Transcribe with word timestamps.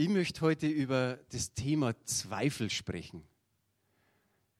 Ich 0.00 0.08
möchte 0.08 0.40
heute 0.40 0.66
über 0.66 1.18
das 1.30 1.52
Thema 1.52 1.94
Zweifel 2.06 2.70
sprechen. 2.70 3.22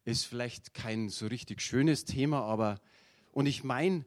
Ist 0.04 0.27
vielleicht 0.27 0.74
kein 0.74 1.09
so 1.09 1.29
richtig 1.29 1.62
schönes 1.62 2.04
Thema, 2.04 2.43
aber 2.43 2.79
und 3.32 3.46
ich 3.46 3.64
meine, 3.64 4.04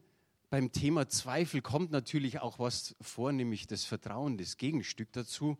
beim 0.51 0.71
Thema 0.71 1.09
Zweifel 1.09 1.63
kommt 1.63 1.89
natürlich 1.89 2.39
auch 2.39 2.59
was 2.59 2.95
vor, 3.01 3.31
nämlich 3.31 3.65
das 3.65 3.83
Vertrauen, 3.83 4.37
das 4.37 4.57
Gegenstück 4.57 5.11
dazu. 5.11 5.57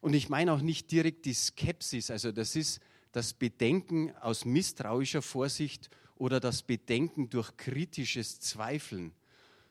Und 0.00 0.14
ich 0.14 0.28
meine 0.28 0.52
auch 0.52 0.60
nicht 0.60 0.92
direkt 0.92 1.24
die 1.24 1.34
Skepsis, 1.34 2.08
also 2.08 2.30
das 2.30 2.54
ist 2.54 2.80
das 3.10 3.32
Bedenken 3.32 4.14
aus 4.18 4.44
misstrauischer 4.44 5.20
Vorsicht 5.20 5.90
oder 6.14 6.38
das 6.38 6.62
Bedenken 6.62 7.28
durch 7.28 7.56
kritisches 7.56 8.38
Zweifeln, 8.38 9.14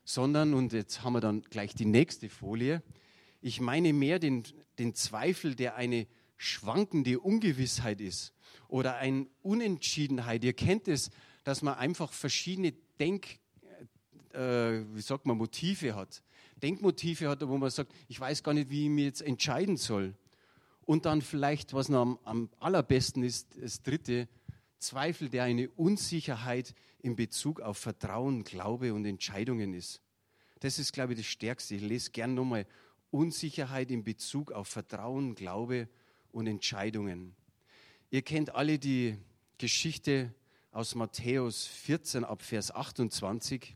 sondern, 0.04 0.54
und 0.54 0.74
jetzt 0.74 1.04
haben 1.04 1.14
wir 1.14 1.22
dann 1.22 1.44
gleich 1.44 1.74
die 1.74 1.86
nächste 1.86 2.28
Folie, 2.28 2.84
ich 3.42 3.62
meine 3.62 3.94
mehr 3.94 4.20
den, 4.20 4.44
den 4.78 4.96
Zweifel, 4.96 5.56
der 5.56 5.76
eine 5.76 6.08
schwankende 6.38 7.20
Ungewissheit 7.20 8.02
ist 8.02 8.34
oder 8.68 8.96
eine 8.96 9.28
Unentschiedenheit. 9.42 10.44
Ihr 10.44 10.54
kennt 10.54 10.88
es, 10.88 11.12
dass 11.44 11.62
man 11.62 11.76
einfach 11.76 12.12
verschiedene 12.14 12.74
Denk, 13.00 13.40
äh, 14.34 14.82
wie 14.94 15.02
sagt 15.02 15.26
man, 15.26 15.38
Motive 15.38 15.96
hat. 15.96 16.22
Denkmotive 16.62 17.30
hat, 17.30 17.48
wo 17.48 17.58
man 17.58 17.70
sagt, 17.70 17.94
ich 18.08 18.20
weiß 18.20 18.44
gar 18.44 18.54
nicht, 18.54 18.70
wie 18.70 18.86
ich 18.86 18.90
mich 18.90 19.06
jetzt 19.06 19.22
entscheiden 19.22 19.78
soll. 19.78 20.16
Und 20.86 21.06
dann 21.06 21.22
vielleicht, 21.22 21.74
was 21.74 21.88
noch 21.90 22.02
am, 22.02 22.20
am 22.24 22.50
allerbesten 22.60 23.24
ist, 23.24 23.48
das 23.62 23.82
dritte, 23.82 24.28
Zweifel, 24.80 25.30
der 25.30 25.44
eine 25.44 25.70
Unsicherheit 25.72 26.74
in 27.02 27.16
Bezug 27.16 27.62
auf 27.62 27.78
Vertrauen, 27.78 28.44
Glaube 28.44 28.94
und 28.94 29.06
Entscheidungen 29.06 29.74
ist. 29.74 30.02
Das 30.62 30.80
ist, 30.80 30.94
glaube 30.94 31.14
ich, 31.14 31.20
das 31.20 31.28
Stärkste. 31.28 31.76
Ich 31.76 31.82
lese 31.82 32.12
gern 32.12 32.34
nochmal 32.34 32.66
Unsicherheit 33.12 33.90
in 33.92 34.04
Bezug 34.04 34.52
auf 34.52 34.68
Vertrauen, 34.68 35.36
Glaube 35.36 35.90
und 36.32 36.48
Entscheidungen. 36.48 37.36
Ihr 38.12 38.22
kennt 38.22 38.54
alle 38.54 38.78
die 38.78 39.18
Geschichte 39.58 40.34
aus 40.72 40.96
Matthäus 40.96 41.66
14 41.66 42.24
ab 42.24 42.42
Vers 42.42 42.72
28. 42.72 43.76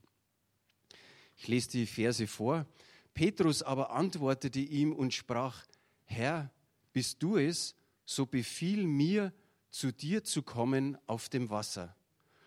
Ich 1.37 1.47
lese 1.47 1.71
die 1.71 1.85
Verse 1.87 2.27
vor. 2.27 2.67
Petrus 3.13 3.63
aber 3.63 3.91
antwortete 3.91 4.59
ihm 4.59 4.93
und 4.93 5.13
sprach, 5.13 5.65
Herr, 6.05 6.51
bist 6.93 7.21
du 7.21 7.37
es, 7.37 7.75
so 8.05 8.25
befiehl 8.25 8.85
mir, 8.85 9.33
zu 9.69 9.91
dir 9.91 10.23
zu 10.23 10.43
kommen 10.43 10.97
auf 11.07 11.29
dem 11.29 11.49
Wasser. 11.49 11.95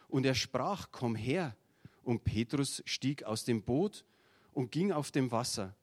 Und 0.07 0.25
er 0.25 0.35
sprach, 0.35 0.89
komm 0.93 1.17
her. 1.17 1.57
Und 2.05 2.23
Petrus 2.23 2.83
stieg 2.87 3.25
aus 3.25 3.45
dem 3.45 3.63
Boot 3.65 4.05
und 4.53 4.71
ging 4.71 4.93
auf 4.93 5.11
dem 5.11 5.33
Wasser 5.33 5.75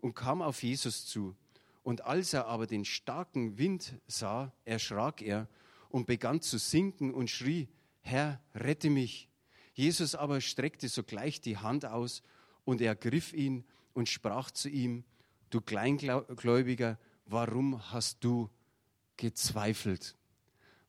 und 0.00 0.14
kam 0.14 0.42
auf 0.42 0.62
Jesus 0.62 1.06
zu. 1.06 1.36
Und 1.82 2.04
als 2.04 2.32
er 2.32 2.46
aber 2.46 2.66
den 2.66 2.84
starken 2.84 3.58
Wind 3.58 3.94
sah, 4.06 4.52
erschrak 4.64 5.22
er 5.22 5.48
und 5.88 6.06
begann 6.06 6.40
zu 6.40 6.58
sinken 6.58 7.14
und 7.14 7.30
schrie, 7.30 7.68
Herr, 8.00 8.40
rette 8.54 8.90
mich. 8.90 9.28
Jesus 9.74 10.14
aber 10.14 10.40
streckte 10.40 10.88
sogleich 10.88 11.40
die 11.40 11.58
Hand 11.58 11.84
aus 11.84 12.22
und 12.64 12.80
ergriff 12.80 13.32
ihn 13.32 13.64
und 13.94 14.08
sprach 14.08 14.50
zu 14.50 14.68
ihm, 14.68 15.04
du 15.50 15.60
Kleingläubiger, 15.60 16.98
warum 17.26 17.92
hast 17.92 18.24
du 18.24 18.50
gezweifelt? 19.16 20.16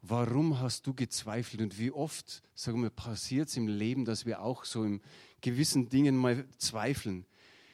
Warum 0.02 0.60
hast 0.60 0.88
du 0.88 0.94
gezweifelt? 0.94 1.62
Und 1.62 1.80
wie 1.80 1.92
oft, 1.92 2.42
sagen 2.56 2.82
wir, 2.82 2.90
passiert 2.90 3.50
es 3.50 3.58
im 3.58 3.68
Leben, 3.68 4.06
dass 4.06 4.26
wir 4.26 4.42
auch 4.42 4.64
so 4.64 4.84
in 4.84 5.02
gewissen 5.42 5.90
Dingen 5.90 6.16
mal 6.16 6.46
zweifeln 6.58 7.26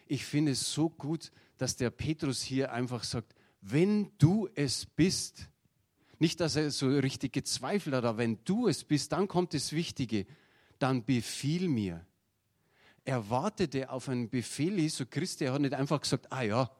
ich 0.07 0.25
finde 0.25 0.51
es 0.51 0.71
so 0.71 0.89
gut, 0.89 1.31
dass 1.57 1.75
der 1.75 1.89
Petrus 1.89 2.41
hier 2.41 2.71
einfach 2.71 3.03
sagt, 3.03 3.35
wenn 3.61 4.11
du 4.17 4.49
es 4.55 4.85
bist, 4.85 5.49
nicht, 6.19 6.39
dass 6.39 6.55
er 6.55 6.71
so 6.71 6.87
richtig 6.87 7.33
gezweifelt 7.33 7.95
hat, 7.95 8.05
aber 8.05 8.17
wenn 8.17 8.39
du 8.45 8.67
es 8.67 8.83
bist, 8.83 9.11
dann 9.11 9.27
kommt 9.27 9.53
das 9.53 9.71
Wichtige, 9.73 10.25
dann 10.79 11.03
befiehl 11.03 11.67
mir. 11.67 12.05
Er 13.05 13.29
wartete 13.29 13.89
auf 13.89 14.07
einen 14.09 14.29
Befehl 14.29 14.79
Jesu 14.79 15.05
Christi, 15.09 15.45
er 15.45 15.53
hat 15.53 15.61
nicht 15.61 15.73
einfach 15.73 15.99
gesagt, 15.99 16.31
ah 16.31 16.41
ja, 16.41 16.71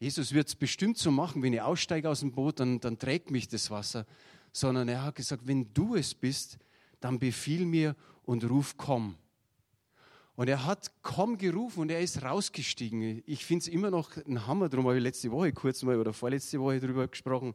Jesus 0.00 0.32
wird 0.32 0.48
es 0.48 0.54
bestimmt 0.54 0.96
so 0.96 1.10
machen, 1.10 1.42
wenn 1.42 1.52
ich 1.52 1.60
aussteige 1.60 2.08
aus 2.08 2.20
dem 2.20 2.32
Boot, 2.32 2.60
dann, 2.60 2.80
dann 2.80 2.98
trägt 2.98 3.30
mich 3.30 3.48
das 3.48 3.70
Wasser, 3.70 4.06
sondern 4.52 4.88
er 4.88 5.02
hat 5.02 5.16
gesagt, 5.16 5.46
wenn 5.46 5.72
du 5.74 5.96
es 5.96 6.14
bist, 6.14 6.58
dann 7.00 7.18
befiehl 7.18 7.64
mir 7.64 7.96
und 8.24 8.48
ruf, 8.48 8.76
komm. 8.76 9.16
Und 10.38 10.46
er 10.46 10.64
hat 10.64 10.92
kaum 11.02 11.36
gerufen 11.36 11.80
und 11.80 11.90
er 11.90 12.00
ist 12.00 12.22
rausgestiegen. 12.22 13.24
Ich 13.26 13.44
finde 13.44 13.64
es 13.64 13.66
immer 13.66 13.90
noch 13.90 14.16
ein 14.18 14.46
Hammer, 14.46 14.68
darum 14.68 14.86
habe 14.86 14.96
ich 14.96 15.02
letzte 15.02 15.32
Woche 15.32 15.52
kurz 15.52 15.82
mal 15.82 15.98
oder 15.98 16.12
vorletzte 16.12 16.60
Woche 16.60 16.78
darüber 16.78 17.08
gesprochen, 17.08 17.54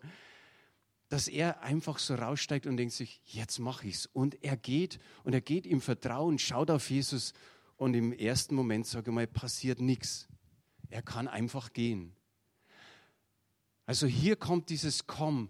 dass 1.08 1.30
er 1.30 1.62
einfach 1.62 1.98
so 1.98 2.14
raussteigt 2.16 2.68
und 2.68 2.76
denkt 2.76 2.94
sich, 2.94 3.22
jetzt 3.24 3.60
mache 3.60 3.88
ich 3.88 3.96
es. 3.96 4.06
Und 4.08 4.44
er 4.44 4.58
geht 4.58 5.00
und 5.24 5.32
er 5.32 5.40
geht 5.40 5.66
im 5.66 5.80
Vertrauen, 5.80 6.38
schaut 6.40 6.70
auf 6.70 6.90
Jesus 6.90 7.32
und 7.78 7.94
im 7.94 8.12
ersten 8.12 8.54
Moment, 8.54 8.86
sage 8.86 9.12
ich 9.12 9.16
mal, 9.16 9.28
passiert 9.28 9.80
nichts. 9.80 10.28
Er 10.90 11.02
kann 11.02 11.30
einfach 11.30 11.72
gehen. 11.72 12.14
Also 13.86 14.08
hier 14.08 14.36
kommt 14.36 14.68
dieses 14.68 15.08
Komm. 15.08 15.48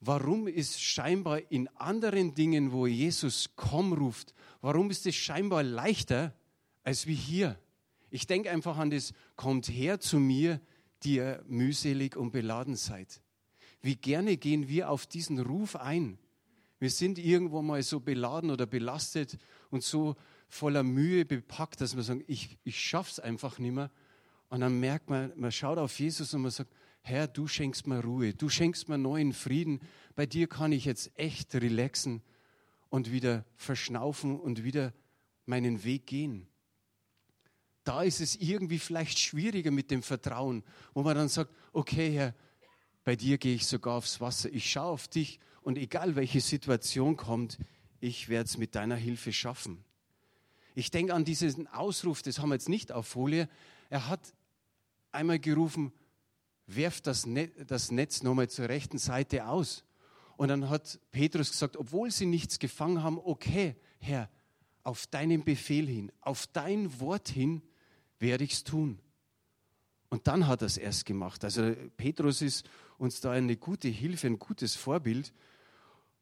Warum 0.00 0.46
ist 0.48 0.82
scheinbar 0.82 1.50
in 1.50 1.68
anderen 1.78 2.34
Dingen, 2.34 2.72
wo 2.72 2.86
Jesus 2.86 3.52
Komm 3.56 3.94
ruft, 3.94 4.34
warum 4.60 4.90
ist 4.90 5.06
es 5.06 5.14
scheinbar 5.14 5.62
leichter, 5.62 6.34
als 6.84 7.06
wie 7.06 7.14
hier. 7.14 7.58
Ich 8.10 8.26
denke 8.26 8.50
einfach 8.50 8.76
an 8.76 8.90
das, 8.90 9.14
kommt 9.36 9.68
her 9.68 10.00
zu 10.00 10.18
mir, 10.18 10.60
die 11.02 11.16
ihr 11.16 11.42
mühselig 11.48 12.16
und 12.16 12.30
beladen 12.30 12.76
seid. 12.76 13.22
Wie 13.80 13.96
gerne 13.96 14.36
gehen 14.36 14.68
wir 14.68 14.90
auf 14.90 15.06
diesen 15.06 15.38
Ruf 15.38 15.76
ein. 15.76 16.18
Wir 16.78 16.90
sind 16.90 17.18
irgendwo 17.18 17.62
mal 17.62 17.82
so 17.82 18.00
beladen 18.00 18.50
oder 18.50 18.66
belastet 18.66 19.38
und 19.70 19.82
so 19.82 20.16
voller 20.48 20.82
Mühe 20.82 21.24
bepackt, 21.24 21.80
dass 21.80 21.96
wir 21.96 22.02
sagen, 22.02 22.22
ich, 22.26 22.58
ich 22.64 22.78
schaff's 22.78 23.18
einfach 23.18 23.58
nicht 23.58 23.72
mehr. 23.72 23.90
Und 24.50 24.60
dann 24.60 24.78
merkt 24.78 25.08
man, 25.08 25.32
man 25.36 25.50
schaut 25.50 25.78
auf 25.78 25.98
Jesus 25.98 26.34
und 26.34 26.42
man 26.42 26.50
sagt, 26.50 26.72
Herr, 27.00 27.26
du 27.26 27.48
schenkst 27.48 27.86
mir 27.86 28.00
Ruhe, 28.04 28.34
du 28.34 28.48
schenkst 28.48 28.88
mir 28.88 28.98
neuen 28.98 29.32
Frieden. 29.32 29.80
Bei 30.14 30.26
dir 30.26 30.46
kann 30.46 30.70
ich 30.70 30.84
jetzt 30.84 31.10
echt 31.18 31.54
relaxen 31.54 32.22
und 32.90 33.10
wieder 33.10 33.44
verschnaufen 33.56 34.38
und 34.38 34.62
wieder 34.62 34.92
meinen 35.46 35.82
Weg 35.82 36.06
gehen 36.06 36.46
da 37.84 38.02
ist 38.02 38.20
es 38.20 38.36
irgendwie 38.36 38.78
vielleicht 38.78 39.18
schwieriger 39.18 39.70
mit 39.70 39.90
dem 39.90 40.02
Vertrauen, 40.02 40.62
wo 40.94 41.02
man 41.02 41.16
dann 41.16 41.28
sagt, 41.28 41.52
okay 41.72 42.12
Herr, 42.12 42.34
bei 43.04 43.16
dir 43.16 43.38
gehe 43.38 43.54
ich 43.54 43.66
sogar 43.66 43.96
aufs 43.96 44.20
Wasser, 44.20 44.52
ich 44.52 44.70
schaue 44.70 44.92
auf 44.92 45.08
dich 45.08 45.40
und 45.62 45.78
egal 45.78 46.14
welche 46.16 46.40
Situation 46.40 47.16
kommt, 47.16 47.58
ich 48.00 48.28
werde 48.28 48.46
es 48.46 48.58
mit 48.58 48.74
deiner 48.74 48.96
Hilfe 48.96 49.32
schaffen. 49.32 49.84
Ich 50.74 50.90
denke 50.90 51.14
an 51.14 51.24
diesen 51.24 51.66
Ausruf, 51.68 52.22
das 52.22 52.38
haben 52.38 52.48
wir 52.48 52.54
jetzt 52.54 52.68
nicht 52.68 52.92
auf 52.92 53.06
Folie. 53.06 53.48
Er 53.90 54.08
hat 54.08 54.32
einmal 55.10 55.38
gerufen, 55.38 55.92
werft 56.66 57.06
das, 57.06 57.26
Netz, 57.26 57.52
das 57.66 57.90
Netz 57.90 58.22
nochmal 58.22 58.48
zur 58.48 58.68
rechten 58.68 58.98
Seite 58.98 59.46
aus. 59.46 59.84
Und 60.36 60.48
dann 60.48 60.70
hat 60.70 60.98
Petrus 61.10 61.50
gesagt, 61.50 61.76
obwohl 61.76 62.10
sie 62.10 62.26
nichts 62.26 62.58
gefangen 62.58 63.02
haben, 63.02 63.18
okay, 63.18 63.76
Herr, 63.98 64.30
auf 64.82 65.06
deinen 65.06 65.44
Befehl 65.44 65.86
hin, 65.86 66.10
auf 66.20 66.46
dein 66.48 66.98
Wort 67.00 67.28
hin 67.28 67.62
werde 68.22 68.44
ich 68.44 68.52
es 68.52 68.64
tun. 68.64 68.98
Und 70.08 70.26
dann 70.26 70.46
hat 70.46 70.62
er 70.62 70.66
es 70.66 70.78
erst 70.78 71.04
gemacht. 71.04 71.44
Also 71.44 71.74
Petrus 71.96 72.40
ist 72.40 72.68
uns 72.98 73.20
da 73.20 73.32
eine 73.32 73.56
gute 73.56 73.88
Hilfe, 73.88 74.28
ein 74.28 74.38
gutes 74.38 74.74
Vorbild. 74.74 75.32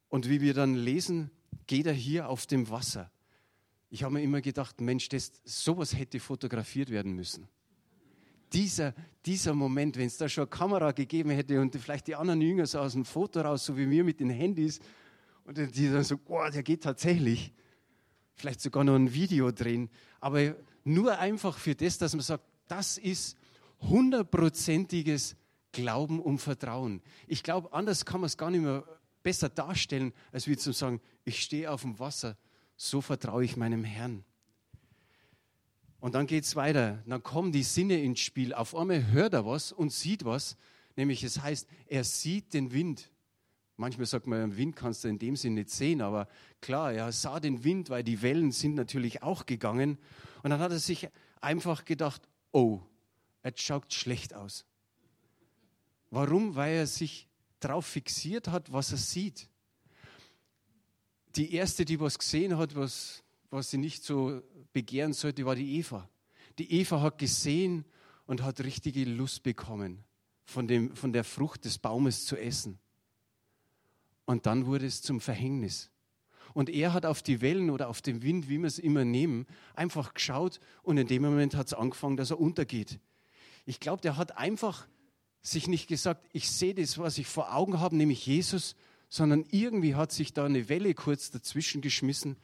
Und 0.09 0.27
wie 0.27 0.41
wir 0.41 0.53
dann 0.53 0.75
lesen, 0.75 1.31
geht 1.67 1.85
er 1.85 1.93
hier 1.93 2.27
auf 2.27 2.45
dem 2.45 2.69
Wasser. 2.69 3.11
Ich 3.89 4.03
habe 4.03 4.13
mir 4.15 4.21
immer 4.21 4.41
gedacht, 4.41 4.79
Mensch, 4.81 5.09
das, 5.09 5.33
sowas 5.43 5.97
hätte 5.97 6.19
fotografiert 6.19 6.89
werden 6.89 7.13
müssen. 7.13 7.47
Dieser, 8.53 8.93
dieser 9.25 9.53
Moment, 9.53 9.97
wenn 9.97 10.07
es 10.07 10.17
da 10.17 10.27
schon 10.27 10.43
eine 10.43 10.49
Kamera 10.49 10.91
gegeben 10.91 11.29
hätte 11.29 11.59
und 11.61 11.75
vielleicht 11.75 12.07
die 12.07 12.15
anderen 12.15 12.41
Jünger 12.41 12.65
so 12.65 12.79
aus 12.79 12.93
dem 12.93 13.05
Foto 13.05 13.41
raus, 13.41 13.65
so 13.65 13.77
wie 13.77 13.89
wir 13.89 14.03
mit 14.03 14.19
den 14.19 14.29
Handys, 14.29 14.79
und 15.43 15.57
die 15.57 15.89
dann 15.89 16.03
so, 16.03 16.17
boah, 16.17 16.49
der 16.49 16.63
geht 16.63 16.83
tatsächlich. 16.83 17.53
Vielleicht 18.35 18.61
sogar 18.61 18.83
noch 18.83 18.95
ein 18.95 19.13
Video 19.13 19.51
drehen. 19.51 19.89
Aber 20.19 20.55
nur 20.83 21.17
einfach 21.19 21.57
für 21.57 21.75
das, 21.75 21.97
dass 21.97 22.13
man 22.13 22.21
sagt, 22.21 22.43
das 22.67 22.97
ist 22.97 23.37
hundertprozentiges 23.81 25.35
Glauben 25.71 26.19
und 26.19 26.39
Vertrauen. 26.39 27.01
Ich 27.27 27.43
glaube, 27.43 27.73
anders 27.73 28.05
kann 28.05 28.21
man 28.21 28.27
es 28.27 28.37
gar 28.37 28.51
nicht 28.51 28.61
mehr 28.61 28.83
besser 29.23 29.49
darstellen, 29.49 30.13
als 30.31 30.47
wie 30.47 30.57
zu 30.57 30.71
sagen, 30.71 30.99
ich 31.23 31.41
stehe 31.41 31.71
auf 31.71 31.81
dem 31.81 31.99
Wasser, 31.99 32.37
so 32.75 33.01
vertraue 33.01 33.43
ich 33.43 33.57
meinem 33.57 33.83
Herrn. 33.83 34.23
Und 35.99 36.15
dann 36.15 36.25
geht 36.25 36.45
es 36.45 36.55
weiter. 36.55 37.03
Dann 37.05 37.21
kommen 37.21 37.51
die 37.51 37.63
Sinne 37.63 38.01
ins 38.01 38.19
Spiel. 38.19 38.53
Auf 38.53 38.75
einmal 38.75 39.11
hört 39.11 39.33
er 39.33 39.45
was 39.45 39.71
und 39.71 39.93
sieht 39.93 40.25
was. 40.25 40.57
Nämlich 40.95 41.23
es 41.23 41.41
heißt, 41.41 41.67
er 41.85 42.03
sieht 42.03 42.53
den 42.53 42.71
Wind. 42.71 43.10
Manchmal 43.81 44.05
sagt 44.05 44.27
man, 44.27 44.57
Wind 44.57 44.75
kannst 44.75 45.03
du 45.03 45.07
in 45.07 45.17
dem 45.17 45.35
Sinne 45.35 45.61
nicht 45.61 45.71
sehen, 45.71 46.01
aber 46.01 46.27
klar, 46.61 46.93
er 46.93 47.11
sah 47.11 47.39
den 47.39 47.63
Wind, 47.63 47.89
weil 47.89 48.03
die 48.03 48.21
Wellen 48.21 48.51
sind 48.51 48.75
natürlich 48.75 49.23
auch 49.23 49.47
gegangen. 49.47 49.97
Und 50.43 50.51
dann 50.51 50.59
hat 50.59 50.71
er 50.71 50.77
sich 50.77 51.09
einfach 51.41 51.83
gedacht, 51.83 52.21
oh, 52.51 52.79
es 53.41 53.59
schaut 53.59 53.91
schlecht 53.91 54.35
aus. 54.35 54.67
Warum? 56.11 56.53
Weil 56.53 56.75
er 56.75 56.85
sich 56.85 57.27
darauf 57.59 57.87
fixiert 57.87 58.49
hat, 58.49 58.71
was 58.71 58.91
er 58.91 58.99
sieht. 58.99 59.49
Die 61.35 61.51
erste, 61.51 61.83
die 61.83 61.99
was 61.99 62.19
gesehen 62.19 62.59
hat, 62.59 62.75
was, 62.75 63.23
was 63.49 63.71
sie 63.71 63.79
nicht 63.79 64.03
so 64.03 64.43
begehren 64.73 65.13
sollte, 65.13 65.43
war 65.43 65.55
die 65.55 65.79
Eva. 65.79 66.07
Die 66.59 66.71
Eva 66.71 67.01
hat 67.01 67.17
gesehen 67.17 67.85
und 68.27 68.43
hat 68.43 68.59
richtige 68.59 69.05
Lust 69.05 69.41
bekommen, 69.41 70.03
von, 70.45 70.67
dem, 70.67 70.95
von 70.95 71.11
der 71.13 71.23
Frucht 71.23 71.65
des 71.65 71.79
Baumes 71.79 72.25
zu 72.25 72.37
essen. 72.37 72.77
Und 74.25 74.45
dann 74.45 74.65
wurde 74.65 74.85
es 74.85 75.01
zum 75.01 75.19
Verhängnis. 75.19 75.89
Und 76.53 76.69
er 76.69 76.93
hat 76.93 77.05
auf 77.05 77.21
die 77.21 77.41
Wellen 77.41 77.69
oder 77.69 77.89
auf 77.89 78.01
den 78.01 78.21
Wind, 78.21 78.49
wie 78.49 78.59
wir 78.59 78.67
es 78.67 78.79
immer 78.79 79.05
nehmen, 79.05 79.47
einfach 79.73 80.13
geschaut 80.13 80.59
und 80.83 80.97
in 80.97 81.07
dem 81.07 81.21
Moment 81.21 81.55
hat 81.55 81.67
es 81.67 81.73
angefangen, 81.73 82.17
dass 82.17 82.31
er 82.31 82.39
untergeht. 82.39 82.99
Ich 83.65 83.79
glaube, 83.79 84.01
der 84.01 84.17
hat 84.17 84.37
einfach 84.37 84.87
sich 85.41 85.67
nicht 85.67 85.87
gesagt, 85.87 86.27
ich 86.33 86.49
sehe 86.49 86.73
das, 86.73 86.97
was 86.97 87.17
ich 87.17 87.27
vor 87.27 87.55
Augen 87.55 87.79
habe, 87.79 87.95
nämlich 87.95 88.25
Jesus, 88.25 88.75
sondern 89.09 89.45
irgendwie 89.49 89.95
hat 89.95 90.11
sich 90.11 90.33
da 90.33 90.45
eine 90.45 90.69
Welle 90.69 90.93
kurz 90.93 91.31
dazwischen 91.31 91.81
geschmissen 91.81 92.37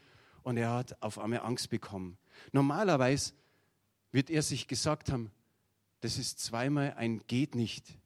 und 0.44 0.58
er 0.58 0.72
hat 0.72 1.02
auf 1.02 1.20
einmal 1.20 1.42
Angst 1.42 1.70
bekommen. 1.70 2.18
Normalerweise 2.52 3.34
wird 4.12 4.30
er 4.30 4.42
sich 4.42 4.68
gesagt 4.68 5.12
haben, 5.12 5.32
das 6.02 6.18
ist 6.18 6.40
zweimal 6.40 6.94
ein 6.94 7.22
geht 7.28 7.56
nicht. 7.56 7.98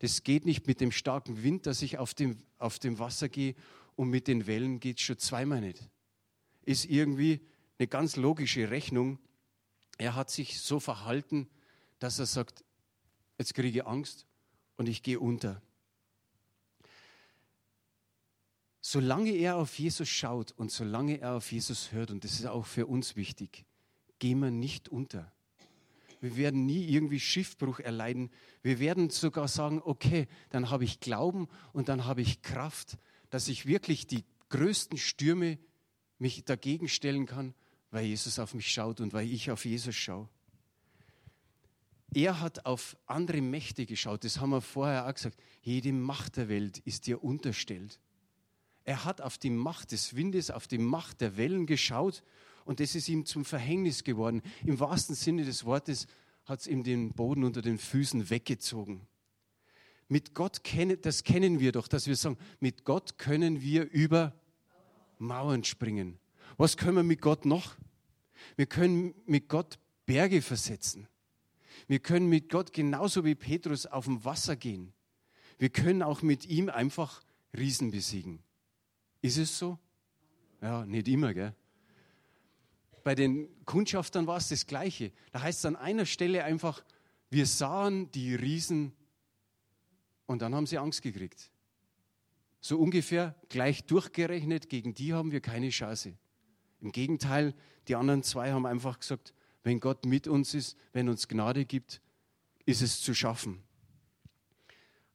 Das 0.00 0.22
geht 0.22 0.46
nicht 0.46 0.66
mit 0.66 0.80
dem 0.80 0.92
starken 0.92 1.42
Wind, 1.42 1.66
dass 1.66 1.82
ich 1.82 1.98
auf 1.98 2.14
dem, 2.14 2.38
auf 2.58 2.78
dem 2.78 2.98
Wasser 2.98 3.28
gehe 3.28 3.54
und 3.96 4.08
mit 4.08 4.28
den 4.28 4.46
Wellen 4.46 4.80
geht 4.80 4.98
es 4.98 5.04
schon 5.04 5.18
zweimal 5.18 5.60
nicht. 5.60 5.88
Ist 6.64 6.86
irgendwie 6.86 7.40
eine 7.78 7.86
ganz 7.86 8.16
logische 8.16 8.70
Rechnung. 8.70 9.18
Er 9.98 10.14
hat 10.14 10.30
sich 10.30 10.60
so 10.60 10.80
verhalten, 10.80 11.48
dass 11.98 12.18
er 12.18 12.26
sagt, 12.26 12.64
jetzt 13.38 13.54
kriege 13.54 13.80
ich 13.80 13.86
Angst 13.86 14.26
und 14.76 14.88
ich 14.88 15.02
gehe 15.02 15.20
unter. 15.20 15.60
Solange 18.80 19.32
er 19.32 19.56
auf 19.56 19.78
Jesus 19.78 20.08
schaut 20.08 20.52
und 20.52 20.72
solange 20.72 21.20
er 21.20 21.34
auf 21.34 21.52
Jesus 21.52 21.92
hört, 21.92 22.10
und 22.10 22.24
das 22.24 22.32
ist 22.32 22.46
auch 22.46 22.64
für 22.64 22.86
uns 22.86 23.16
wichtig, 23.16 23.66
gehen 24.18 24.38
wir 24.40 24.50
nicht 24.50 24.88
unter. 24.88 25.30
Wir 26.20 26.36
werden 26.36 26.66
nie 26.66 26.86
irgendwie 26.86 27.20
Schiffbruch 27.20 27.80
erleiden. 27.80 28.30
Wir 28.62 28.78
werden 28.78 29.10
sogar 29.10 29.48
sagen, 29.48 29.80
okay, 29.82 30.28
dann 30.50 30.70
habe 30.70 30.84
ich 30.84 31.00
Glauben 31.00 31.48
und 31.72 31.88
dann 31.88 32.04
habe 32.04 32.20
ich 32.20 32.42
Kraft, 32.42 32.98
dass 33.30 33.48
ich 33.48 33.66
wirklich 33.66 34.06
die 34.06 34.24
größten 34.50 34.98
Stürme 34.98 35.58
mich 36.18 36.44
dagegen 36.44 36.88
stellen 36.88 37.26
kann, 37.26 37.54
weil 37.90 38.04
Jesus 38.04 38.38
auf 38.38 38.54
mich 38.54 38.70
schaut 38.70 39.00
und 39.00 39.12
weil 39.12 39.30
ich 39.30 39.50
auf 39.50 39.64
Jesus 39.64 39.94
schaue. 39.94 40.28
Er 42.12 42.40
hat 42.40 42.66
auf 42.66 42.96
andere 43.06 43.40
Mächte 43.40 43.86
geschaut, 43.86 44.24
das 44.24 44.40
haben 44.40 44.50
wir 44.50 44.60
vorher 44.60 45.06
auch 45.06 45.14
gesagt. 45.14 45.40
Jede 45.62 45.92
Macht 45.92 46.36
der 46.36 46.48
Welt 46.48 46.78
ist 46.78 47.06
dir 47.06 47.22
unterstellt. 47.22 48.00
Er 48.84 49.04
hat 49.04 49.20
auf 49.20 49.38
die 49.38 49.50
Macht 49.50 49.92
des 49.92 50.16
Windes, 50.16 50.50
auf 50.50 50.66
die 50.66 50.78
Macht 50.78 51.20
der 51.20 51.36
Wellen 51.36 51.66
geschaut 51.66 52.22
und 52.64 52.80
das 52.80 52.94
ist 52.94 53.08
ihm 53.08 53.26
zum 53.26 53.44
Verhängnis 53.44 54.04
geworden. 54.04 54.42
Im 54.64 54.80
wahrsten 54.80 55.14
Sinne 55.14 55.44
des 55.44 55.64
Wortes 55.64 56.06
hat 56.44 56.60
es 56.60 56.66
ihm 56.66 56.82
den 56.82 57.12
Boden 57.12 57.44
unter 57.44 57.62
den 57.62 57.78
Füßen 57.78 58.30
weggezogen. 58.30 59.06
Mit 60.08 60.34
Gott 60.34 60.64
kennen, 60.64 61.00
das 61.00 61.22
kennen 61.22 61.60
wir 61.60 61.72
doch, 61.72 61.86
dass 61.86 62.06
wir 62.06 62.16
sagen, 62.16 62.36
mit 62.58 62.84
Gott 62.84 63.18
können 63.18 63.60
wir 63.60 63.88
über 63.90 64.34
Mauern 65.18 65.62
springen. 65.62 66.18
Was 66.56 66.76
können 66.76 66.96
wir 66.96 67.02
mit 67.04 67.20
Gott 67.20 67.44
noch? 67.44 67.76
Wir 68.56 68.66
können 68.66 69.14
mit 69.26 69.48
Gott 69.48 69.78
Berge 70.06 70.42
versetzen. 70.42 71.06
Wir 71.86 72.00
können 72.00 72.28
mit 72.28 72.48
Gott 72.48 72.72
genauso 72.72 73.24
wie 73.24 73.34
Petrus 73.34 73.86
auf 73.86 74.06
dem 74.06 74.24
Wasser 74.24 74.56
gehen. 74.56 74.92
Wir 75.58 75.68
können 75.68 76.02
auch 76.02 76.22
mit 76.22 76.46
ihm 76.46 76.68
einfach 76.68 77.22
Riesen 77.56 77.90
besiegen. 77.90 78.42
Ist 79.22 79.38
es 79.38 79.58
so? 79.58 79.78
Ja, 80.60 80.84
nicht 80.86 81.08
immer, 81.08 81.34
gell? 81.34 81.54
Bei 83.02 83.14
den 83.14 83.48
Kundschaftern 83.64 84.26
war 84.26 84.36
es 84.36 84.48
das 84.48 84.66
Gleiche. 84.66 85.12
Da 85.32 85.42
heißt 85.42 85.60
es 85.60 85.64
an 85.64 85.76
einer 85.76 86.06
Stelle 86.06 86.44
einfach, 86.44 86.84
wir 87.30 87.46
sahen 87.46 88.10
die 88.12 88.34
Riesen 88.34 88.92
und 90.26 90.42
dann 90.42 90.54
haben 90.54 90.66
sie 90.66 90.78
Angst 90.78 91.02
gekriegt. 91.02 91.50
So 92.60 92.78
ungefähr 92.78 93.34
gleich 93.48 93.84
durchgerechnet, 93.84 94.68
gegen 94.68 94.94
die 94.94 95.14
haben 95.14 95.32
wir 95.32 95.40
keine 95.40 95.70
Chance. 95.70 96.14
Im 96.80 96.92
Gegenteil, 96.92 97.54
die 97.88 97.96
anderen 97.96 98.22
zwei 98.22 98.52
haben 98.52 98.66
einfach 98.66 99.00
gesagt, 99.00 99.34
wenn 99.62 99.80
Gott 99.80 100.06
mit 100.06 100.28
uns 100.28 100.54
ist, 100.54 100.76
wenn 100.92 101.08
uns 101.08 101.28
Gnade 101.28 101.64
gibt, 101.64 102.00
ist 102.66 102.82
es 102.82 103.00
zu 103.00 103.14
schaffen. 103.14 103.62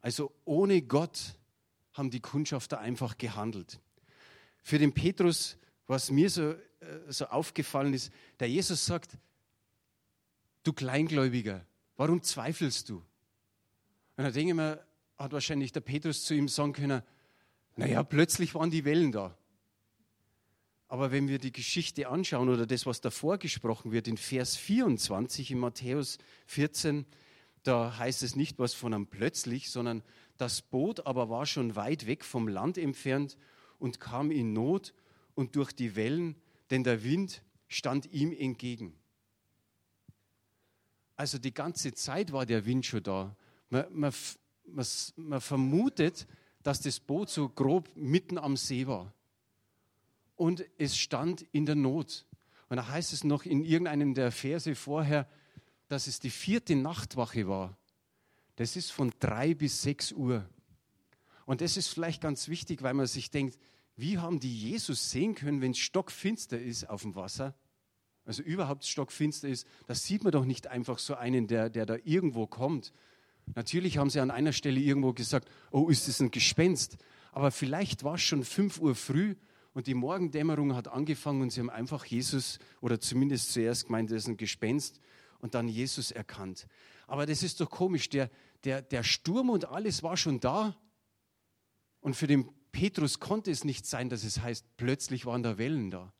Also 0.01 0.31
ohne 0.45 0.81
Gott 0.81 1.35
haben 1.93 2.11
die 2.11 2.19
Kundschafter 2.19 2.79
einfach 2.79 3.17
gehandelt. 3.17 3.79
Für 4.61 4.77
den 4.77 4.93
Petrus, 4.93 5.57
was 5.87 6.11
mir 6.11 6.29
so, 6.29 6.55
so 7.09 7.25
aufgefallen 7.27 7.93
ist, 7.93 8.11
der 8.39 8.49
Jesus 8.49 8.85
sagt, 8.85 9.17
du 10.63 10.73
Kleingläubiger, 10.73 11.65
warum 11.97 12.21
zweifelst 12.21 12.89
du? 12.89 12.97
Und 14.17 14.23
da 14.23 14.31
denke 14.31 14.49
ich 14.49 14.55
mir, 14.55 14.85
hat 15.17 15.31
wahrscheinlich 15.31 15.71
der 15.71 15.81
Petrus 15.81 16.23
zu 16.23 16.33
ihm 16.33 16.47
sagen 16.47 16.73
können, 16.73 17.01
naja, 17.77 18.03
plötzlich 18.03 18.55
waren 18.55 18.71
die 18.71 18.85
Wellen 18.85 19.11
da. 19.11 19.37
Aber 20.87 21.11
wenn 21.11 21.27
wir 21.27 21.39
die 21.39 21.51
Geschichte 21.51 22.07
anschauen 22.07 22.49
oder 22.49 22.65
das, 22.65 22.85
was 22.85 23.01
davor 23.01 23.37
gesprochen 23.37 23.91
wird, 23.91 24.07
in 24.07 24.17
Vers 24.17 24.55
24 24.55 25.51
in 25.51 25.59
Matthäus 25.59 26.17
14, 26.45 27.05
da 27.63 27.97
heißt 27.97 28.23
es 28.23 28.35
nicht 28.35 28.59
was 28.59 28.73
von 28.73 28.93
einem 28.93 29.07
plötzlich, 29.07 29.71
sondern 29.71 30.03
das 30.37 30.61
Boot 30.61 31.05
aber 31.05 31.29
war 31.29 31.45
schon 31.45 31.75
weit 31.75 32.05
weg 32.05 32.23
vom 32.23 32.47
Land 32.47 32.77
entfernt 32.77 33.37
und 33.79 33.99
kam 33.99 34.31
in 34.31 34.53
Not 34.53 34.93
und 35.33 35.55
durch 35.55 35.71
die 35.71 35.95
Wellen, 35.95 36.35
denn 36.69 36.83
der 36.83 37.03
Wind 37.03 37.43
stand 37.67 38.05
ihm 38.11 38.31
entgegen. 38.31 38.95
Also 41.15 41.37
die 41.37 41.53
ganze 41.53 41.93
Zeit 41.93 42.31
war 42.31 42.45
der 42.45 42.65
Wind 42.65 42.85
schon 42.85 43.03
da. 43.03 43.35
Man, 43.69 43.85
man, 43.91 44.13
man, 44.65 44.85
man 45.15 45.41
vermutet, 45.41 46.27
dass 46.63 46.81
das 46.81 46.99
Boot 46.99 47.29
so 47.29 47.47
grob 47.49 47.89
mitten 47.95 48.37
am 48.37 48.57
See 48.57 48.87
war 48.87 49.13
und 50.35 50.65
es 50.77 50.97
stand 50.97 51.41
in 51.51 51.65
der 51.65 51.75
Not. 51.75 52.25
Und 52.69 52.77
da 52.77 52.87
heißt 52.87 53.13
es 53.13 53.23
noch 53.23 53.45
in 53.45 53.63
irgendeinem 53.63 54.13
der 54.13 54.31
Verse 54.31 54.73
vorher, 54.75 55.27
dass 55.87 56.07
es 56.07 56.19
die 56.19 56.29
vierte 56.29 56.75
Nachtwache 56.75 57.47
war. 57.47 57.77
Das 58.55 58.75
ist 58.75 58.91
von 58.91 59.13
drei 59.19 59.53
bis 59.53 59.81
sechs 59.81 60.11
Uhr. 60.11 60.47
Und 61.45 61.61
das 61.61 61.77
ist 61.77 61.89
vielleicht 61.89 62.21
ganz 62.21 62.47
wichtig, 62.47 62.81
weil 62.81 62.93
man 62.93 63.05
sich 63.07 63.29
denkt, 63.29 63.59
wie 63.97 64.17
haben 64.17 64.39
die 64.39 64.53
Jesus 64.53 65.09
sehen 65.09 65.35
können, 65.35 65.61
wenn 65.61 65.71
es 65.71 65.77
stockfinster 65.77 66.59
ist 66.59 66.89
auf 66.89 67.03
dem 67.03 67.15
Wasser? 67.15 67.55
Also 68.25 68.41
überhaupt 68.41 68.85
stockfinster 68.85 69.47
ist, 69.47 69.67
das 69.87 70.03
sieht 70.03 70.23
man 70.23 70.31
doch 70.31 70.45
nicht 70.45 70.67
einfach 70.67 70.99
so 70.99 71.15
einen, 71.15 71.47
der, 71.47 71.69
der 71.69 71.85
da 71.85 71.95
irgendwo 72.03 72.47
kommt. 72.47 72.91
Natürlich 73.53 73.97
haben 73.97 74.09
sie 74.09 74.19
an 74.19 74.31
einer 74.31 74.53
Stelle 74.53 74.79
irgendwo 74.79 75.13
gesagt, 75.13 75.47
oh, 75.71 75.89
ist 75.89 76.07
das 76.07 76.19
ein 76.19 76.31
Gespenst? 76.31 76.97
Aber 77.31 77.51
vielleicht 77.51 78.03
war 78.03 78.15
es 78.15 78.21
schon 78.21 78.43
fünf 78.43 78.79
Uhr 78.79 78.95
früh 78.95 79.35
und 79.73 79.87
die 79.87 79.93
Morgendämmerung 79.93 80.73
hat 80.75 80.87
angefangen 80.87 81.41
und 81.41 81.51
sie 81.51 81.59
haben 81.59 81.69
einfach 81.69 82.05
Jesus 82.05 82.59
oder 82.81 82.99
zumindest 82.99 83.53
zuerst 83.53 83.85
gemeint, 83.85 84.09
das 84.09 84.23
ist 84.23 84.27
ein 84.27 84.37
Gespenst 84.37 84.99
und 85.39 85.53
dann 85.53 85.67
Jesus 85.67 86.11
erkannt. 86.11 86.67
Aber 87.07 87.25
das 87.25 87.43
ist 87.43 87.61
doch 87.61 87.69
komisch, 87.69 88.09
der, 88.09 88.31
der, 88.63 88.81
der 88.81 89.03
Sturm 89.03 89.49
und 89.49 89.65
alles 89.65 90.01
war 90.01 90.17
schon 90.17 90.39
da 90.39 90.75
und 91.99 92.15
für 92.15 92.27
den 92.27 92.49
Petrus 92.75 93.21
konnte 93.21 93.51
es 93.51 93.63
nicht 93.63 93.85
sein, 93.85 94.09
dass 94.09 94.25
es 94.25 94.41
heißt, 94.41 94.65
plötzlich 94.75 95.25
waren 95.25 95.43
da 95.43 95.57
Wellen 95.57 95.91
da. 95.91 96.11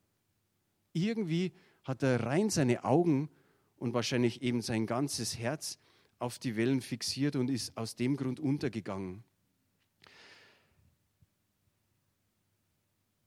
Irgendwie 0.94 1.52
hat 1.84 2.02
er 2.02 2.22
rein 2.22 2.48
seine 2.48 2.82
Augen 2.82 3.28
und 3.76 3.92
wahrscheinlich 3.92 4.40
eben 4.40 4.62
sein 4.62 4.86
ganzes 4.86 5.36
Herz 5.36 5.78
auf 6.18 6.38
die 6.38 6.56
Wellen 6.56 6.80
fixiert 6.80 7.36
und 7.36 7.50
ist 7.50 7.76
aus 7.76 7.94
dem 7.94 8.16
Grund 8.16 8.40
untergegangen. 8.40 9.22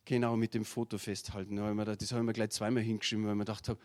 Genau, 0.05 0.35
mit 0.35 0.55
dem 0.55 0.65
Foto 0.65 0.97
festhalten. 0.97 1.55
Das 1.55 2.11
habe 2.11 2.21
ich 2.21 2.25
mir 2.25 2.33
gleich 2.33 2.49
zweimal 2.49 2.81
hingeschrieben, 2.81 3.25
weil 3.25 3.33
ich 3.33 3.37
mir 3.37 3.45
gedacht 3.45 3.69
habe, 3.69 3.79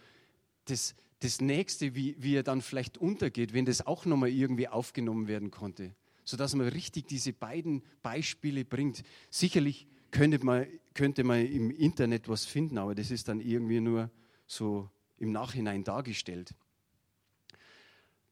das, 0.64 0.94
das 1.18 1.42
Nächste, 1.42 1.94
wie, 1.94 2.16
wie 2.18 2.36
er 2.36 2.44
dann 2.44 2.62
vielleicht 2.62 2.96
untergeht, 2.96 3.52
wenn 3.52 3.66
das 3.66 3.86
auch 3.86 4.06
nochmal 4.06 4.30
irgendwie 4.30 4.68
aufgenommen 4.68 5.28
werden 5.28 5.50
konnte, 5.50 5.94
sodass 6.24 6.54
man 6.54 6.68
richtig 6.68 7.06
diese 7.06 7.32
beiden 7.32 7.82
Beispiele 8.02 8.64
bringt. 8.64 9.02
Sicherlich 9.30 9.86
könnte 10.10 10.44
man, 10.44 10.66
könnte 10.94 11.24
man 11.24 11.44
im 11.46 11.70
Internet 11.70 12.28
was 12.28 12.44
finden, 12.44 12.78
aber 12.78 12.94
das 12.94 13.10
ist 13.10 13.28
dann 13.28 13.40
irgendwie 13.40 13.80
nur 13.80 14.10
so 14.46 14.90
im 15.18 15.32
Nachhinein 15.32 15.84
dargestellt. 15.84 16.54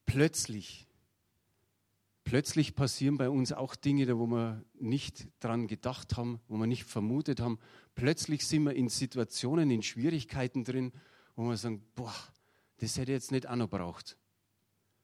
Plötzlich 0.05 0.87
Plötzlich 2.23 2.73
passieren 2.75 3.17
bei 3.17 3.29
uns 3.29 3.51
auch 3.51 3.75
Dinge, 3.75 4.17
wo 4.17 4.27
wir 4.27 4.63
nicht 4.79 5.27
dran 5.39 5.67
gedacht 5.67 6.15
haben, 6.15 6.39
wo 6.47 6.55
wir 6.57 6.67
nicht 6.67 6.85
vermutet 6.85 7.41
haben. 7.41 7.59
Plötzlich 7.95 8.47
sind 8.47 8.63
wir 8.63 8.73
in 8.73 8.89
Situationen, 8.89 9.69
in 9.69 9.83
Schwierigkeiten 9.83 10.63
drin, 10.63 10.93
wo 11.35 11.43
wir 11.43 11.57
sagen, 11.57 11.83
boah, 11.95 12.15
das 12.77 12.97
hätte 12.97 13.11
ich 13.11 13.17
jetzt 13.17 13.31
nicht 13.31 13.47
auch 13.47 13.55
noch 13.55 13.69
braucht. 13.69 14.17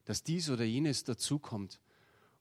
Dass 0.05 0.23
dies 0.23 0.49
oder 0.49 0.63
jenes 0.63 1.03
dazukommt. 1.03 1.79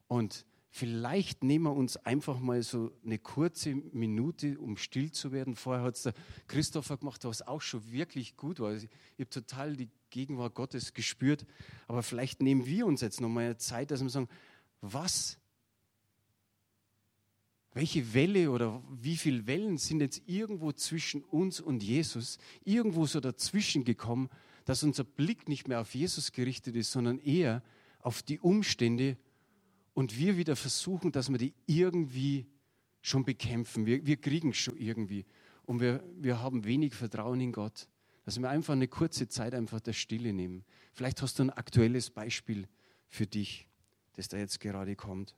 Und 0.09 0.45
Vielleicht 0.71 1.43
nehmen 1.45 1.65
wir 1.65 1.73
uns 1.73 1.97
einfach 1.97 2.39
mal 2.41 2.63
so 2.63 2.93
eine 3.05 3.19
kurze 3.19 3.75
Minute, 3.75 4.59
um 4.59 4.77
still 4.77 5.11
zu 5.11 5.33
werden. 5.33 5.57
Vorher 5.57 5.83
hat 5.83 5.97
es 5.97 6.03
der 6.03 6.15
Christopher 6.47 6.99
gemacht, 6.99 7.25
was 7.25 7.43
auch 7.43 7.63
schon 7.63 7.91
wirklich 7.91 8.37
gut 8.37 8.61
war. 8.61 8.75
Ich 8.75 8.89
habe 9.15 9.31
total 9.31 9.77
die 9.77 9.89
Gegenwart 10.11 10.55
Gottes 10.55 10.93
gespürt. 10.93 11.47
Aber 11.87 12.03
vielleicht 12.03 12.43
nehmen 12.43 12.67
wir 12.67 12.87
uns 12.87 13.01
jetzt 13.01 13.21
nochmal 13.21 13.57
Zeit, 13.57 13.91
dass 13.91 14.03
wir 14.03 14.11
sagen, 14.11 14.29
was, 14.83 15.39
welche 17.73 18.13
Welle 18.13 18.51
oder 18.51 18.83
wie 18.91 19.17
viele 19.17 19.47
Wellen 19.47 19.79
sind 19.79 20.01
jetzt 20.01 20.23
irgendwo 20.27 20.73
zwischen 20.73 21.25
uns 21.25 21.61
und 21.61 21.83
Jesus, 21.83 22.39
irgendwo 22.63 23.07
so 23.07 23.21
dazwischen 23.21 23.85
gekommen, 23.85 24.29
dass 24.67 24.83
unser 24.83 25.05
Blick 25.05 25.49
nicht 25.49 25.67
mehr 25.67 25.81
auf 25.81 25.95
Jesus 25.95 26.31
gerichtet 26.33 26.77
ist, 26.77 26.93
sondern 26.93 27.19
eher 27.19 27.63
auf 28.01 28.23
die 28.23 28.39
Umstände 28.39 29.17
und 29.99 30.17
wir 30.17 30.37
wieder 30.37 30.55
versuchen, 30.55 31.11
dass 31.11 31.29
wir 31.29 31.39
die 31.39 31.55
irgendwie 31.67 32.47
schon 33.03 33.25
bekämpfen. 33.25 33.85
Wir, 33.85 34.07
wir 34.07 34.17
kriegen 34.17 34.55
schon 34.55 34.77
irgendwie. 34.77 35.27
Und 35.67 35.81
wir, 35.81 36.05
wir 36.15 36.41
haben 36.41 36.65
wenig 36.65 36.95
Vertrauen 36.95 37.41
in 37.41 37.51
Gott. 37.51 37.89
Dass 38.25 38.41
wir 38.41 38.49
einfach 38.49 38.75
eine 38.75 38.87
kurze 38.87 39.27
Zeit 39.27 39.55
einfach 39.55 39.81
der 39.81 39.95
Stille 39.95 40.33
nehmen. 40.33 40.65
Vielleicht 40.93 41.21
hast 41.21 41.41
du 41.41 41.43
ein 41.43 41.51
aktuelles 41.51 42.11
Beispiel 42.11 42.69
für 43.09 43.27
dich, 43.27 43.67
das 44.13 44.29
da 44.29 44.37
jetzt 44.37 44.61
gerade 44.61 44.95
kommt. 44.95 45.35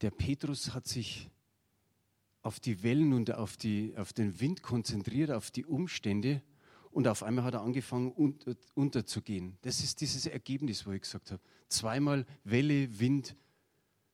Der 0.00 0.10
Petrus 0.10 0.74
hat 0.74 0.86
sich 0.86 1.30
auf 2.42 2.60
die 2.60 2.82
Wellen 2.82 3.12
und 3.12 3.34
auf, 3.34 3.56
die, 3.56 3.94
auf 3.96 4.12
den 4.12 4.38
Wind 4.40 4.62
konzentriert, 4.62 5.30
auf 5.30 5.50
die 5.50 5.64
Umstände 5.64 6.42
und 6.90 7.08
auf 7.08 7.22
einmal 7.22 7.44
hat 7.44 7.54
er 7.54 7.62
angefangen 7.62 8.12
unter, 8.12 8.54
unterzugehen. 8.74 9.56
Das 9.62 9.80
ist 9.80 10.00
dieses 10.00 10.26
Ergebnis, 10.26 10.86
wo 10.86 10.92
ich 10.92 11.02
gesagt 11.02 11.32
habe. 11.32 11.42
Zweimal 11.68 12.26
Welle, 12.44 13.00
Wind, 13.00 13.34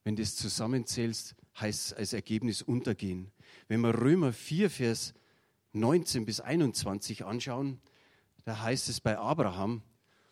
wenn 0.05 0.17
du 0.17 0.23
das 0.23 0.37
zusammenzählst, 0.37 1.35
heißt 1.61 1.87
es 1.87 1.93
als 1.93 2.13
Ergebnis 2.13 2.63
untergehen. 2.63 3.33
Wenn 3.69 3.81
wir 3.81 4.01
Römer 4.01 4.33
4, 4.33 4.71
Vers 4.71 5.15
19 5.73 6.25
bis 6.25 6.41
21 6.41 7.25
anschauen, 7.25 7.81
da 8.45 8.63
heißt 8.63 8.89
es 8.89 9.01
bei 9.01 9.19
Abraham, 9.19 9.83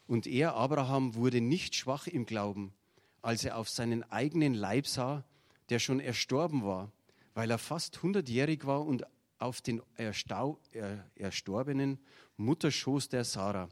und 0.06 0.26
er, 0.26 0.54
Abraham, 0.54 1.14
wurde 1.16 1.42
nicht 1.42 1.74
schwach 1.74 2.06
im 2.06 2.24
Glauben, 2.24 2.72
als 3.20 3.44
er 3.44 3.58
auf 3.58 3.68
seinen 3.68 4.02
eigenen 4.04 4.54
Leib 4.54 4.86
sah, 4.86 5.22
der 5.68 5.78
schon 5.78 6.00
erstorben 6.00 6.64
war, 6.64 6.90
weil 7.34 7.50
er 7.50 7.58
fast 7.58 8.02
hundertjährig 8.02 8.66
war 8.66 8.84
und 8.84 9.04
auf 9.38 9.60
den 9.60 9.82
Erstau, 9.96 10.58
er, 10.72 11.04
erstorbenen 11.14 11.98
Mutterschoß 12.36 13.08
der 13.08 13.24
Sarah. 13.24 13.68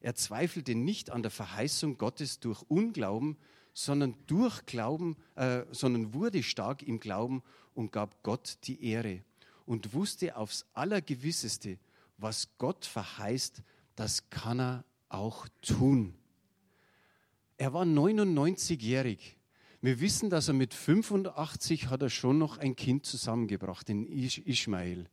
Er 0.00 0.14
zweifelte 0.14 0.74
nicht 0.74 1.10
an 1.10 1.22
der 1.22 1.30
Verheißung 1.30 1.98
Gottes 1.98 2.40
durch 2.40 2.62
Unglauben, 2.68 3.36
sondern 3.72 4.14
durch 4.26 4.66
Glauben, 4.66 5.16
äh, 5.36 5.64
sondern 5.70 6.12
wurde 6.12 6.42
stark 6.42 6.82
im 6.82 7.00
Glauben 7.00 7.42
und 7.74 7.92
gab 7.92 8.22
Gott 8.22 8.58
die 8.64 8.84
Ehre 8.84 9.22
und 9.66 9.94
wusste 9.94 10.36
aufs 10.36 10.66
Allergewisseste, 10.74 11.78
was 12.16 12.48
Gott 12.58 12.84
verheißt, 12.84 13.62
das 13.96 14.28
kann 14.30 14.60
er 14.60 14.84
auch 15.08 15.46
tun. 15.62 16.14
Er 17.56 17.72
war 17.72 17.84
99-jährig 17.84 19.37
wir 19.80 20.00
wissen, 20.00 20.28
dass 20.28 20.48
er 20.48 20.54
mit 20.54 20.74
85 20.74 21.88
hat 21.88 22.02
er 22.02 22.10
schon 22.10 22.38
noch 22.38 22.58
ein 22.58 22.74
Kind 22.74 23.06
zusammengebracht, 23.06 23.88
den 23.88 24.04
Ismael. 24.06 25.08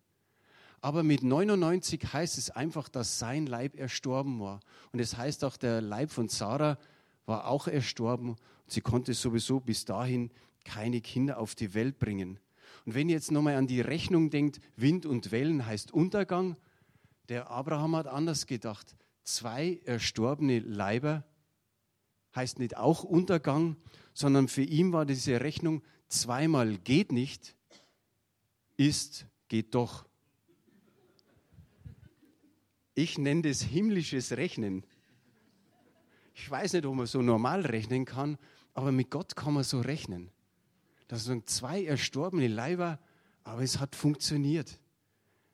Aber 0.82 1.04
mit 1.04 1.24
99 1.24 2.14
heißt 2.14 2.38
es 2.38 2.52
einfach, 2.52 2.90
dass 2.90 3.20
sein 3.20 3.46
Leib 3.48 3.76
erstorben 3.76 4.40
war. 4.40 4.60
Und 4.92 5.00
es 5.00 5.18
heißt 5.18 5.44
auch, 5.44 5.58
der 5.58 5.82
Leib 5.82 6.12
von 6.12 6.30
Sarah 6.30 6.78
war 7.26 7.48
auch 7.48 7.68
erstorben. 7.68 8.36
Sie 8.68 8.82
konnte 8.82 9.14
sowieso 9.14 9.60
bis 9.60 9.86
dahin 9.86 10.32
keine 10.64 11.02
Kinder 11.02 11.40
auf 11.40 11.56
die 11.56 11.74
Welt 11.74 12.00
bringen. 12.00 12.40
Und 12.86 12.96
wenn 12.96 13.10
ihr 13.10 13.16
jetzt 13.16 13.32
nochmal 13.32 13.56
an 13.56 13.68
die 13.68 13.82
Rechnung 13.82 14.30
denkt, 14.30 14.60
Wind 14.76 15.06
und 15.06 15.32
Wellen 15.32 15.66
heißt 15.66 15.92
Untergang, 15.92 16.56
der 17.30 17.50
Abraham 17.50 17.96
hat 17.96 18.08
anders 18.08 18.46
gedacht. 18.46 18.96
Zwei 19.24 19.80
erstorbene 19.86 20.60
Leiber 20.60 21.24
heißt 22.36 22.60
nicht 22.60 22.78
auch 22.78 23.04
Untergang, 23.04 23.78
sondern 24.14 24.48
für 24.48 24.64
ihn 24.64 24.94
war 24.94 25.06
diese 25.06 25.42
Rechnung 25.42 25.82
zweimal 26.08 26.78
geht 26.78 27.12
nicht, 27.12 27.56
ist 28.78 29.26
geht 29.48 29.76
doch. 29.76 30.06
Ich 32.94 33.18
nenne 33.18 33.44
das 33.44 33.62
himmlisches 33.62 34.32
Rechnen. 34.34 34.86
Ich 36.34 36.50
weiß 36.50 36.74
nicht, 36.74 36.86
ob 36.86 36.96
man 36.96 37.06
so 37.06 37.22
normal 37.22 37.62
rechnen 37.62 38.06
kann, 38.06 38.38
aber 38.74 38.92
mit 38.92 39.10
Gott 39.10 39.36
kann 39.36 39.54
man 39.54 39.64
so 39.64 39.82
rechnen. 39.82 40.32
Das 41.08 41.26
sind 41.26 41.50
zwei 41.50 41.86
erstorbene 41.86 42.48
Leiber, 42.48 43.00
aber 43.44 43.62
es 43.62 43.80
hat 43.80 43.96
funktioniert. 43.96 44.80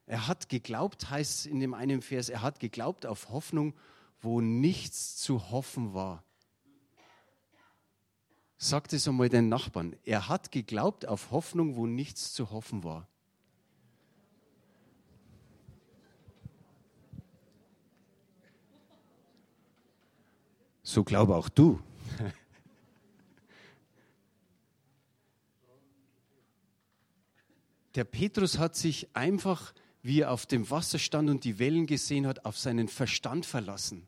Er 0.06 0.28
hat 0.28 0.50
geglaubt, 0.50 1.10
heißt 1.10 1.40
es 1.40 1.46
in 1.46 1.60
dem 1.60 1.74
einen 1.74 2.02
Vers, 2.02 2.30
er 2.30 2.42
hat 2.42 2.60
geglaubt 2.60 3.06
auf 3.06 3.30
Hoffnung, 3.30 3.74
wo 4.20 4.42
nichts 4.42 5.18
zu 5.18 5.52
hoffen 5.52 5.94
war. 5.94 6.24
Sagt 8.64 8.94
es 8.94 9.08
einmal 9.08 9.28
den 9.28 9.50
Nachbarn. 9.50 9.96
Er 10.06 10.30
hat 10.30 10.52
geglaubt 10.52 11.08
auf 11.08 11.32
Hoffnung, 11.32 11.78
wo 11.78 11.88
nichts 11.88 12.32
zu 12.32 12.52
hoffen 12.52 12.84
war. 12.84 13.08
So 20.84 21.04
glaube 21.04 21.36
auch 21.36 21.50
du. 21.50 21.82
Der 27.96 28.04
Petrus 28.04 28.60
hat 28.60 28.76
sich 28.76 29.16
einfach, 29.16 29.74
wie 30.04 30.20
er 30.20 30.30
auf 30.30 30.46
dem 30.46 30.70
Wasser 30.70 31.00
stand 31.00 31.32
und 31.32 31.46
die 31.46 31.58
Wellen 31.58 31.88
gesehen 31.88 32.28
hat, 32.28 32.46
auf 32.46 32.60
seinen 32.60 32.90
Verstand 32.90 33.48
verlassen. 33.48 34.08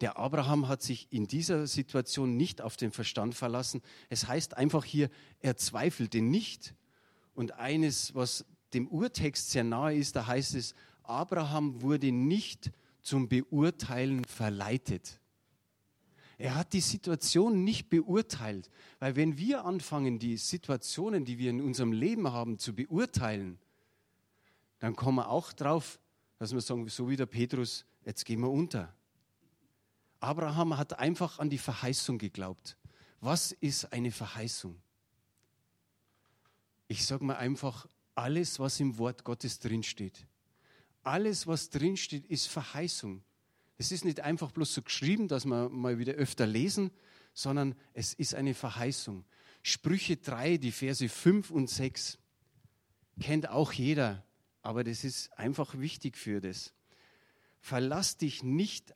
Der 0.00 0.16
Abraham 0.16 0.68
hat 0.68 0.82
sich 0.82 1.08
in 1.10 1.26
dieser 1.26 1.66
Situation 1.66 2.36
nicht 2.36 2.62
auf 2.62 2.76
den 2.76 2.92
Verstand 2.92 3.34
verlassen. 3.34 3.82
Es 4.08 4.28
heißt 4.28 4.56
einfach 4.56 4.84
hier, 4.84 5.10
er 5.40 5.56
zweifelte 5.56 6.20
nicht. 6.20 6.74
Und 7.34 7.52
eines, 7.52 8.14
was 8.14 8.44
dem 8.74 8.86
Urtext 8.88 9.50
sehr 9.50 9.64
nahe 9.64 9.96
ist, 9.96 10.14
da 10.14 10.26
heißt 10.26 10.54
es, 10.54 10.74
Abraham 11.02 11.82
wurde 11.82 12.12
nicht 12.12 12.70
zum 13.02 13.28
Beurteilen 13.28 14.24
verleitet. 14.24 15.20
Er 16.36 16.54
hat 16.54 16.72
die 16.72 16.80
Situation 16.80 17.64
nicht 17.64 17.88
beurteilt, 17.88 18.70
weil 19.00 19.16
wenn 19.16 19.38
wir 19.38 19.64
anfangen, 19.64 20.20
die 20.20 20.36
Situationen, 20.36 21.24
die 21.24 21.38
wir 21.38 21.50
in 21.50 21.60
unserem 21.60 21.90
Leben 21.90 22.30
haben, 22.30 22.58
zu 22.58 22.74
beurteilen, 22.74 23.58
dann 24.78 24.94
kommen 24.94 25.16
wir 25.16 25.28
auch 25.30 25.52
drauf, 25.52 25.98
dass 26.38 26.52
wir 26.52 26.60
sagen, 26.60 26.88
so 26.88 27.08
wie 27.08 27.16
der 27.16 27.26
Petrus, 27.26 27.84
jetzt 28.04 28.24
gehen 28.24 28.40
wir 28.40 28.50
unter. 28.50 28.94
Abraham 30.20 30.76
hat 30.76 30.98
einfach 30.98 31.38
an 31.38 31.50
die 31.50 31.58
Verheißung 31.58 32.18
geglaubt. 32.18 32.76
Was 33.20 33.52
ist 33.52 33.92
eine 33.92 34.10
Verheißung? 34.10 34.80
Ich 36.88 37.04
sage 37.04 37.24
mal 37.24 37.36
einfach, 37.36 37.86
alles, 38.14 38.58
was 38.58 38.80
im 38.80 38.98
Wort 38.98 39.24
Gottes 39.24 39.58
drinsteht. 39.60 40.26
Alles, 41.02 41.46
was 41.46 41.70
drinsteht, 41.70 42.26
ist 42.26 42.46
Verheißung. 42.46 43.22
Es 43.76 43.92
ist 43.92 44.04
nicht 44.04 44.20
einfach 44.20 44.50
bloß 44.50 44.74
so 44.74 44.82
geschrieben, 44.82 45.28
dass 45.28 45.44
wir 45.44 45.68
mal 45.68 45.98
wieder 45.98 46.14
öfter 46.14 46.46
lesen, 46.46 46.90
sondern 47.32 47.76
es 47.94 48.12
ist 48.14 48.34
eine 48.34 48.54
Verheißung. 48.54 49.24
Sprüche 49.62 50.16
3, 50.16 50.56
die 50.56 50.72
Verse 50.72 51.08
5 51.08 51.50
und 51.50 51.70
6, 51.70 52.18
kennt 53.20 53.48
auch 53.48 53.72
jeder, 53.72 54.24
aber 54.62 54.82
das 54.82 55.04
ist 55.04 55.32
einfach 55.38 55.78
wichtig 55.78 56.16
für 56.16 56.40
das. 56.40 56.72
Verlass 57.60 58.16
dich 58.16 58.42
nicht 58.42 58.94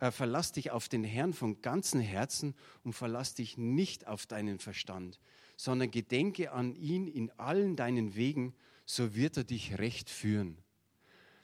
äh, 0.00 0.10
verlass 0.10 0.52
dich 0.52 0.70
auf 0.70 0.88
den 0.88 1.04
Herrn 1.04 1.32
von 1.32 1.60
ganzem 1.60 2.00
Herzen 2.00 2.54
und 2.84 2.92
verlass 2.92 3.34
dich 3.34 3.58
nicht 3.58 4.06
auf 4.06 4.26
deinen 4.26 4.58
Verstand, 4.58 5.18
sondern 5.56 5.90
gedenke 5.90 6.52
an 6.52 6.74
ihn 6.74 7.06
in 7.06 7.30
allen 7.38 7.76
deinen 7.76 8.14
Wegen, 8.14 8.54
so 8.84 9.14
wird 9.14 9.36
er 9.36 9.44
dich 9.44 9.78
recht 9.78 10.08
führen. 10.08 10.58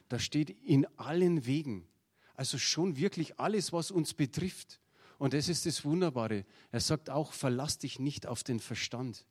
Da 0.09 0.19
steht 0.19 0.49
in 0.49 0.85
allen 0.97 1.45
Wegen, 1.45 1.87
also 2.35 2.57
schon 2.57 2.97
wirklich 2.97 3.39
alles, 3.39 3.73
was 3.73 3.91
uns 3.91 4.13
betrifft. 4.13 4.79
Und 5.17 5.33
das 5.33 5.47
ist 5.47 5.65
das 5.65 5.85
Wunderbare. 5.85 6.45
Er 6.71 6.79
sagt 6.79 7.09
auch, 7.09 7.33
verlass 7.33 7.77
dich 7.77 7.99
nicht 7.99 8.27
auf 8.27 8.43
den 8.43 8.59
Verstand. 8.59 9.25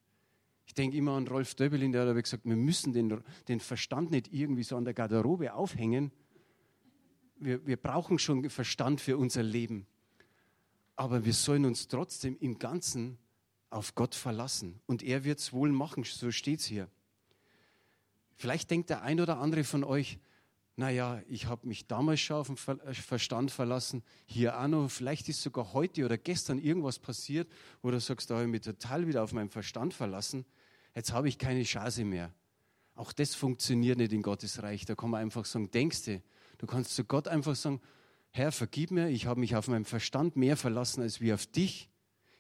Ich 0.67 0.75
denke 0.75 0.97
immer 0.97 1.13
an 1.13 1.29
Rolf 1.29 1.55
Döbelin, 1.55 1.93
der 1.93 2.07
hat 2.07 2.23
gesagt, 2.23 2.47
wir 2.47 2.57
müssen 2.57 2.93
den, 2.93 3.23
den 3.49 3.61
Verstand 3.61 4.11
nicht 4.11 4.33
irgendwie 4.33 4.63
so 4.63 4.77
an 4.77 4.85
der 4.85 4.95
Garderobe 4.95 5.53
aufhängen. 5.53 6.11
Wir, 7.37 7.67
wir 7.67 7.77
brauchen 7.77 8.19
schon 8.19 8.49
Verstand 8.51 9.01
für 9.01 9.17
unser 9.17 9.43
Leben. 9.43 9.87
Aber 10.97 11.25
wir 11.25 11.33
sollen 11.33 11.65
uns 11.65 11.89
trotzdem 11.89 12.37
im 12.39 12.59
Ganzen 12.59 13.19
auf 13.71 13.95
Gott 13.95 14.15
verlassen. 14.15 14.81
Und 14.87 15.03
er 15.03 15.25
wird 15.25 15.41
es 15.41 15.53
wohl 15.53 15.71
machen, 15.71 16.05
so 16.05 16.31
steht 16.31 16.61
es 16.61 16.67
hier. 16.67 16.89
Vielleicht 18.37 18.71
denkt 18.71 18.91
der 18.91 19.03
ein 19.03 19.21
oder 19.21 19.39
andere 19.39 19.65
von 19.65 19.85
euch, 19.85 20.19
naja, 20.77 21.23
ich 21.29 21.47
habe 21.47 21.69
mich 21.69 21.87
damals 21.87 22.21
schon 22.21 22.37
auf 22.37 22.49
den 22.49 22.81
äh, 22.81 22.95
Verstand 22.95 23.51
verlassen, 23.51 24.03
hier 24.27 24.59
auch 24.59 24.67
noch, 24.67 24.89
vielleicht 24.89 25.29
ist 25.29 25.41
sogar 25.41 25.73
heute 25.73 26.05
oder 26.05 26.19
gestern 26.19 26.59
irgendwas 26.59 26.99
passiert, 26.99 27.49
wo 27.81 27.91
du 27.91 28.01
sagst, 28.01 28.31
da 28.31 28.35
habe 28.35 28.45
ich 28.45 28.51
mich 28.51 28.63
total 28.63 29.07
wieder 29.07 29.23
auf 29.23 29.33
meinen 29.33 29.51
Verstand 29.51 29.95
verlassen, 29.95 30.45
jetzt 30.95 31.13
habe 31.13 31.29
ich 31.29 31.39
keine 31.39 31.63
Chance 31.63 32.05
mehr. 32.05 32.33
Auch 32.97 33.13
das 33.13 33.35
funktioniert 33.35 33.99
nicht 33.99 34.13
in 34.13 34.23
Gottes 34.23 34.63
Reich. 34.63 34.85
Da 34.85 34.95
kann 34.95 35.11
man 35.11 35.21
einfach 35.21 35.45
sagen, 35.45 35.71
denkst 35.71 36.21
du, 36.67 36.73
kannst 36.73 36.95
zu 36.95 37.05
Gott 37.05 37.29
einfach 37.29 37.57
sagen, 37.57 37.81
Herr, 38.31 38.51
vergib 38.51 38.91
mir, 38.91 39.09
ich 39.09 39.27
habe 39.27 39.39
mich 39.39 39.55
auf 39.55 39.69
meinen 39.69 39.85
Verstand 39.85 40.35
mehr 40.37 40.57
verlassen 40.57 41.03
als 41.03 41.21
wie 41.21 41.33
auf 41.33 41.47
dich. 41.47 41.89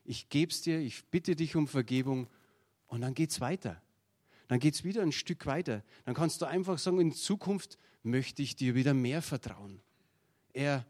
Ich 0.05 0.29
gebe 0.29 0.51
es 0.51 0.63
dir, 0.63 0.81
ich 0.81 1.05
bitte 1.07 1.37
dich 1.37 1.55
um 1.55 1.69
Vergebung 1.69 2.27
und 2.89 3.01
dann 3.01 3.15
geht 3.15 3.31
es 3.31 3.41
weiter. 3.41 3.81
Dann 4.49 4.59
geht 4.59 4.75
es 4.75 4.85
wieder 4.85 5.03
ein 5.03 5.13
Stück 5.13 5.47
weiter. 5.47 5.83
Dann 6.05 6.15
kannst 6.15 6.43
du 6.43 6.47
einfach 6.47 6.79
sagen, 6.79 7.01
in 7.01 7.13
Zukunft 7.13 7.79
möchte 8.03 8.43
ich 8.43 8.57
dir 8.57 8.75
wieder 8.75 8.93
mehr 8.93 9.23
vertrauen. 9.23 9.81
Er, 10.53 10.85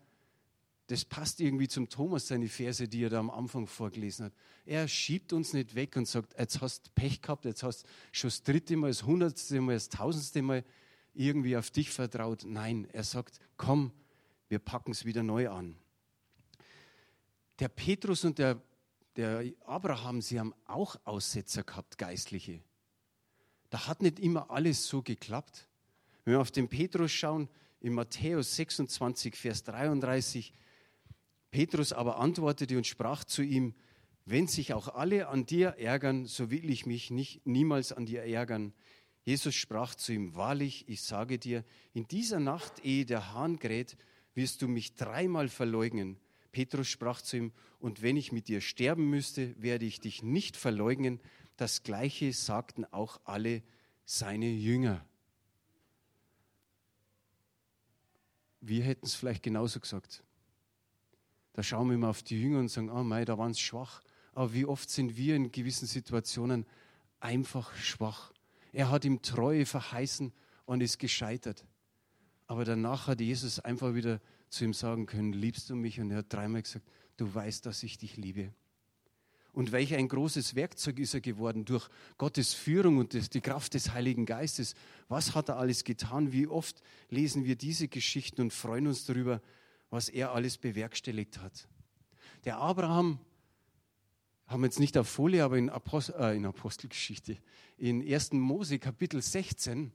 das 0.88 1.05
passt 1.05 1.41
irgendwie 1.41 1.69
zum 1.69 1.88
Thomas, 1.88 2.26
seine 2.26 2.49
Verse, 2.49 2.88
die 2.88 3.05
er 3.05 3.11
da 3.11 3.21
am 3.21 3.31
Anfang 3.31 3.67
vorgelesen 3.67 4.26
hat. 4.26 4.33
Er 4.67 4.88
schiebt 4.88 5.33
uns 5.33 5.53
nicht 5.53 5.75
weg 5.75 5.97
und 5.97 6.09
sagt, 6.09 6.38
jetzt 6.38 6.61
hast 6.61 6.87
du 6.87 6.91
Pech 6.95 7.21
gehabt, 7.23 7.45
jetzt 7.45 7.62
hast 7.62 7.85
du 7.85 7.88
schon 8.12 8.29
das 8.29 8.43
dritte 8.43 8.76
Mal, 8.76 8.88
das 8.88 9.05
hundertste 9.05 9.61
Mal, 9.61 9.75
das 9.75 9.88
tausendste 9.88 10.43
Mal 10.43 10.64
irgendwie 11.14 11.56
auf 11.56 11.71
dich 11.71 11.90
vertraut. 11.90 12.44
Nein, 12.44 12.88
er 12.92 13.04
sagt, 13.04 13.40
komm, 13.56 13.92
wir 14.49 14.59
packen 14.59 14.92
es 14.92 15.04
wieder 15.04 15.23
neu 15.23 15.49
an. 15.49 15.76
Der 17.61 17.68
Petrus 17.68 18.25
und 18.25 18.38
der, 18.38 18.61
der 19.16 19.44
Abraham, 19.64 20.21
sie 20.21 20.40
haben 20.40 20.54
auch 20.66 20.97
Aussetzer 21.04 21.62
gehabt, 21.62 21.99
geistliche. 21.99 22.61
Da 23.71 23.87
hat 23.87 24.02
nicht 24.02 24.18
immer 24.18 24.50
alles 24.50 24.87
so 24.87 25.02
geklappt. 25.02 25.68
Wenn 26.25 26.35
wir 26.35 26.40
auf 26.40 26.50
den 26.50 26.68
Petrus 26.68 27.12
schauen, 27.12 27.49
in 27.80 27.92
Matthäus 27.92 28.56
26, 28.56 29.37
Vers 29.37 29.62
33, 29.64 30.52
Petrus 31.50 31.92
aber 31.92 32.18
antwortete 32.18 32.76
und 32.76 32.87
sprach 32.87 33.25
zu 33.25 33.42
ihm, 33.42 33.75
wenn 34.26 34.47
sich 34.47 34.73
auch 34.73 34.88
alle 34.88 35.28
an 35.28 35.44
dir 35.44 35.76
ärgern, 35.78 36.25
so 36.26 36.50
will 36.50 36.71
ich 36.71 36.87
mich 36.87 37.11
nicht, 37.11 37.47
niemals 37.47 37.92
an 37.92 38.06
dir 38.06 38.23
ärgern. 38.23 38.73
Jesus 39.25 39.54
sprach 39.54 39.95
zu 39.95 40.12
ihm, 40.12 40.35
wahrlich, 40.35 40.87
ich 40.87 41.02
sage 41.02 41.38
dir, 41.38 41.64
in 41.95 42.07
dieser 42.07 42.40
Nacht, 42.40 42.85
ehe 42.85 43.07
der 43.07 43.33
Hahn 43.33 43.59
kräht, 43.59 43.97
wirst 44.35 44.61
du 44.61 44.69
mich 44.69 44.95
dreimal 44.95 45.49
verleugnen. 45.49 46.19
Petrus 46.52 46.88
sprach 46.88 47.23
zu 47.23 47.38
ihm, 47.38 47.52
und 47.81 48.02
wenn 48.02 48.16
ich 48.16 48.33
mit 48.33 48.49
dir 48.49 48.61
sterben 48.61 49.09
müsste, 49.09 49.61
werde 49.61 49.87
ich 49.87 50.00
dich 50.00 50.23
nicht 50.23 50.57
verleugnen. 50.57 51.21
Das 51.57 51.83
gleiche 51.83 52.33
sagten 52.33 52.85
auch 52.87 53.21
alle 53.25 53.62
seine 54.04 54.50
Jünger. 54.50 55.04
Wir 58.61 58.85
hätten 58.85 59.07
es 59.07 59.14
vielleicht 59.14 59.43
genauso 59.43 59.81
gesagt. 59.81 60.23
Da 61.54 61.62
schauen 61.62 61.88
wir 61.88 61.97
mal 61.97 62.11
auf 62.11 62.23
die 62.23 62.40
Jünger 62.40 62.59
und 62.59 62.69
sagen, 62.69 62.90
ah, 62.90 63.00
oh 63.00 63.04
mei, 63.04 63.25
da 63.25 63.38
waren 63.38 63.54
sie 63.54 63.61
schwach. 63.61 64.02
Aber 64.33 64.52
wie 64.52 64.66
oft 64.66 64.90
sind 64.90 65.16
wir 65.16 65.37
in 65.37 65.50
gewissen 65.50 65.87
Situationen 65.87 66.66
einfach 67.20 67.75
schwach. 67.77 68.34
Er 68.75 68.91
hat 68.91 69.05
ihm 69.05 69.23
Treue 69.23 69.67
verheißen 69.67 70.33
und 70.67 70.81
ist 70.83 70.99
gescheitert. 70.99 71.65
Aber 72.47 72.65
danach 72.65 73.07
hat 73.07 73.21
Jesus 73.21 73.61
einfach 73.61 73.95
wieder 73.95 74.21
zu 74.51 74.65
ihm 74.65 74.75
sagen 74.75 75.07
können, 75.07 75.33
liebst 75.33 75.71
du 75.71 75.77
mich? 75.77 76.01
Und 76.01 76.11
er 76.11 76.19
hat 76.19 76.33
dreimal 76.33 76.63
gesagt, 76.63 76.85
du 77.17 77.33
weißt, 77.33 77.65
dass 77.67 77.83
ich 77.85 77.99
dich 77.99 78.17
liebe. 78.17 78.53
Und 79.53 79.71
welch 79.71 79.95
ein 79.95 80.09
großes 80.09 80.57
Werkzeug 80.57 80.99
ist 80.99 81.15
er 81.15 81.21
geworden 81.21 81.65
durch 81.65 81.89
Gottes 82.19 82.53
Führung 82.53 82.99
und 82.99 83.35
die 83.35 83.41
Kraft 83.41 83.75
des 83.75 83.93
Heiligen 83.93 84.27
Geistes. 84.27 84.75
Was 85.09 85.37
hat 85.37 85.49
er 85.49 85.59
alles 85.59 85.85
getan? 85.85 86.33
Wie 86.33 86.49
oft 86.49 86.83
lesen 87.09 87.45
wir 87.45 87.55
diese 87.55 87.87
Geschichten 87.87 88.41
und 88.41 88.53
freuen 88.53 88.89
uns 88.89 89.07
darüber, 89.07 89.41
was 89.91 90.09
er 90.09 90.33
alles 90.33 90.59
bewerkstelligt 90.59 91.39
hat. 91.39 91.69
Der 92.45 92.59
Abraham, 92.59 93.21
haben 94.46 94.61
wir 94.62 94.66
jetzt 94.66 94.80
nicht 94.80 94.96
auf 94.98 95.09
Folie, 95.09 95.44
aber 95.44 95.57
in, 95.57 95.70
Apostel, 95.70 96.14
äh, 96.20 96.37
in 96.37 96.46
Apostelgeschichte, 96.46 97.38
in 97.76 98.02
1. 98.02 98.33
Mose 98.33 98.78
Kapitel 98.78 99.22
16, 99.22 99.92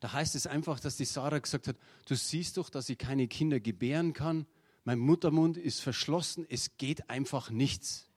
da 0.00 0.12
heißt 0.12 0.34
es 0.34 0.46
einfach, 0.46 0.78
dass 0.78 0.96
die 0.96 1.04
Sarah 1.04 1.38
gesagt 1.38 1.68
hat, 1.68 1.76
du 2.06 2.14
siehst 2.14 2.56
doch, 2.56 2.70
dass 2.70 2.88
ich 2.88 2.98
keine 2.98 3.28
Kinder 3.28 3.60
gebären 3.60 4.12
kann, 4.12 4.46
mein 4.84 5.00
Muttermund 5.00 5.56
ist 5.56 5.80
verschlossen, 5.80 6.46
es 6.48 6.76
geht 6.76 7.10
einfach 7.10 7.50
nichts. 7.50 8.08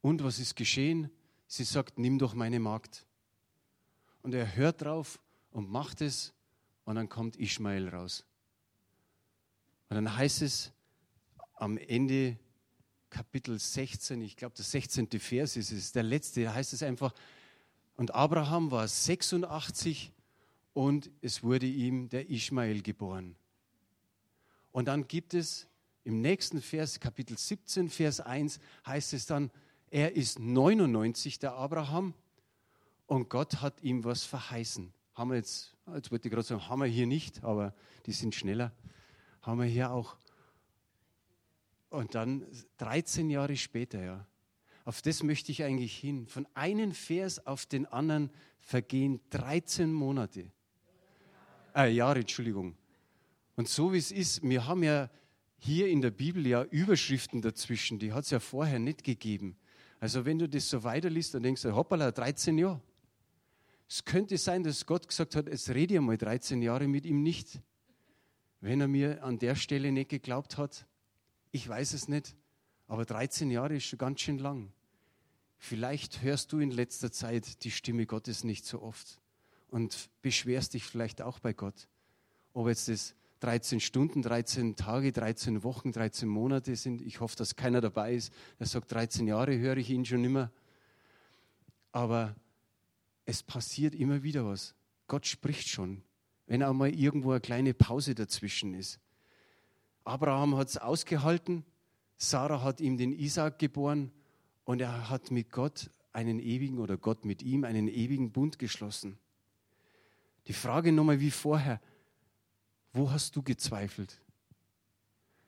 Und 0.00 0.24
was 0.24 0.38
ist 0.38 0.56
geschehen? 0.56 1.10
Sie 1.48 1.64
sagt, 1.64 1.98
nimm 1.98 2.18
doch 2.18 2.32
meine 2.32 2.60
Magd. 2.60 3.04
Und 4.22 4.32
er 4.32 4.56
hört 4.56 4.82
drauf 4.82 5.20
und 5.50 5.68
macht 5.68 6.00
es 6.00 6.32
und 6.84 6.96
dann 6.96 7.08
kommt 7.08 7.36
Ishmael 7.36 7.88
raus. 7.88 8.24
Und 9.88 9.96
dann 9.96 10.16
heißt 10.16 10.42
es 10.42 10.72
am 11.54 11.76
Ende 11.76 12.38
Kapitel 13.16 13.58
16, 13.58 14.20
ich 14.20 14.36
glaube, 14.36 14.54
der 14.54 14.64
16. 14.66 15.08
Vers 15.18 15.56
ist 15.56 15.72
es, 15.72 15.90
der 15.90 16.02
letzte, 16.02 16.44
da 16.44 16.52
heißt 16.52 16.74
es 16.74 16.82
einfach, 16.82 17.14
und 17.96 18.14
Abraham 18.14 18.70
war 18.70 18.86
86 18.86 20.12
und 20.74 21.10
es 21.22 21.42
wurde 21.42 21.64
ihm 21.64 22.10
der 22.10 22.28
Ishmael 22.28 22.82
geboren. 22.82 23.34
Und 24.70 24.88
dann 24.88 25.08
gibt 25.08 25.32
es 25.32 25.66
im 26.04 26.20
nächsten 26.20 26.60
Vers, 26.60 27.00
Kapitel 27.00 27.38
17, 27.38 27.88
Vers 27.88 28.20
1, 28.20 28.60
heißt 28.84 29.14
es 29.14 29.24
dann, 29.24 29.50
er 29.90 30.14
ist 30.14 30.38
99, 30.38 31.38
der 31.38 31.54
Abraham, 31.54 32.12
und 33.06 33.30
Gott 33.30 33.62
hat 33.62 33.82
ihm 33.82 34.04
was 34.04 34.24
verheißen. 34.24 34.92
Haben 35.14 35.30
wir 35.30 35.38
jetzt, 35.38 35.74
jetzt 35.94 36.10
wollte 36.10 36.28
ich 36.28 36.34
gerade 36.34 36.46
sagen, 36.46 36.68
haben 36.68 36.82
wir 36.82 36.86
hier 36.86 37.06
nicht, 37.06 37.42
aber 37.42 37.72
die 38.04 38.12
sind 38.12 38.34
schneller. 38.34 38.72
Haben 39.40 39.60
wir 39.60 39.66
hier 39.66 39.90
auch. 39.90 40.18
Und 41.96 42.14
dann 42.14 42.46
13 42.76 43.30
Jahre 43.30 43.56
später, 43.56 44.04
ja. 44.04 44.26
Auf 44.84 45.00
das 45.00 45.22
möchte 45.22 45.50
ich 45.50 45.64
eigentlich 45.64 45.96
hin. 45.96 46.26
Von 46.26 46.46
einem 46.52 46.92
Vers 46.92 47.46
auf 47.46 47.64
den 47.64 47.86
anderen 47.86 48.30
vergehen 48.58 49.20
13 49.30 49.92
Monate. 49.92 50.52
Äh, 51.74 51.92
Jahre, 51.92 52.20
Entschuldigung. 52.20 52.76
Und 53.56 53.68
so 53.68 53.94
wie 53.94 53.98
es 53.98 54.12
ist, 54.12 54.42
wir 54.42 54.66
haben 54.66 54.82
ja 54.82 55.08
hier 55.56 55.88
in 55.88 56.02
der 56.02 56.10
Bibel 56.10 56.46
ja 56.46 56.64
Überschriften 56.64 57.40
dazwischen, 57.40 57.98
die 57.98 58.12
hat 58.12 58.24
es 58.24 58.30
ja 58.30 58.40
vorher 58.40 58.78
nicht 58.78 59.02
gegeben. 59.02 59.56
Also 59.98 60.26
wenn 60.26 60.38
du 60.38 60.46
das 60.46 60.68
so 60.68 60.84
weiterliest, 60.84 61.32
dann 61.32 61.44
denkst 61.44 61.62
du, 61.62 61.74
hoppala, 61.74 62.12
13 62.12 62.58
Jahre. 62.58 62.82
Es 63.88 64.04
könnte 64.04 64.36
sein, 64.36 64.62
dass 64.62 64.84
Gott 64.84 65.08
gesagt 65.08 65.34
hat, 65.34 65.48
es 65.48 65.70
rede 65.70 65.94
ich 65.94 66.00
mal 66.00 66.18
13 66.18 66.60
Jahre 66.60 66.88
mit 66.88 67.06
ihm 67.06 67.22
nicht. 67.22 67.58
Wenn 68.60 68.82
er 68.82 68.88
mir 68.88 69.24
an 69.24 69.38
der 69.38 69.54
Stelle 69.54 69.90
nicht 69.90 70.10
geglaubt 70.10 70.58
hat, 70.58 70.86
ich 71.56 71.66
weiß 71.66 71.94
es 71.94 72.06
nicht, 72.06 72.36
aber 72.86 73.06
13 73.06 73.50
Jahre 73.50 73.76
ist 73.76 73.84
schon 73.84 73.98
ganz 73.98 74.20
schön 74.20 74.38
lang. 74.38 74.72
Vielleicht 75.56 76.20
hörst 76.20 76.52
du 76.52 76.58
in 76.58 76.70
letzter 76.70 77.10
Zeit 77.10 77.64
die 77.64 77.70
Stimme 77.70 78.04
Gottes 78.04 78.44
nicht 78.44 78.66
so 78.66 78.82
oft 78.82 79.18
und 79.68 80.10
beschwerst 80.20 80.74
dich 80.74 80.84
vielleicht 80.84 81.22
auch 81.22 81.38
bei 81.38 81.54
Gott. 81.54 81.88
Ob 82.52 82.68
jetzt 82.68 82.88
das 82.88 83.14
13 83.40 83.80
Stunden, 83.80 84.20
13 84.20 84.76
Tage, 84.76 85.12
13 85.12 85.62
Wochen, 85.62 85.92
13 85.92 86.28
Monate 86.28 86.76
sind. 86.76 87.00
Ich 87.00 87.20
hoffe, 87.20 87.36
dass 87.36 87.56
keiner 87.56 87.80
dabei 87.80 88.14
ist, 88.14 88.34
der 88.58 88.66
sagt, 88.66 88.92
13 88.92 89.26
Jahre 89.26 89.58
höre 89.58 89.78
ich 89.78 89.88
ihn 89.88 90.04
schon 90.04 90.24
immer. 90.24 90.52
Aber 91.90 92.36
es 93.24 93.42
passiert 93.42 93.94
immer 93.94 94.22
wieder 94.22 94.44
was. 94.44 94.74
Gott 95.06 95.26
spricht 95.26 95.68
schon, 95.68 96.02
wenn 96.46 96.62
auch 96.62 96.74
mal 96.74 96.94
irgendwo 96.94 97.30
eine 97.30 97.40
kleine 97.40 97.72
Pause 97.72 98.14
dazwischen 98.14 98.74
ist. 98.74 99.00
Abraham 100.06 100.56
hat 100.56 100.68
es 100.68 100.76
ausgehalten, 100.76 101.64
Sarah 102.16 102.62
hat 102.62 102.80
ihm 102.80 102.96
den 102.96 103.12
Isaac 103.12 103.58
geboren 103.58 104.12
und 104.64 104.80
er 104.80 105.10
hat 105.10 105.30
mit 105.30 105.50
Gott 105.50 105.90
einen 106.12 106.38
ewigen 106.38 106.78
oder 106.78 106.96
Gott 106.96 107.24
mit 107.24 107.42
ihm 107.42 107.64
einen 107.64 107.88
ewigen 107.88 108.32
Bund 108.32 108.58
geschlossen. 108.58 109.18
Die 110.46 110.52
Frage 110.52 110.92
nochmal 110.92 111.20
wie 111.20 111.30
vorher, 111.30 111.80
wo 112.92 113.10
hast 113.10 113.36
du 113.36 113.42
gezweifelt? 113.42 114.22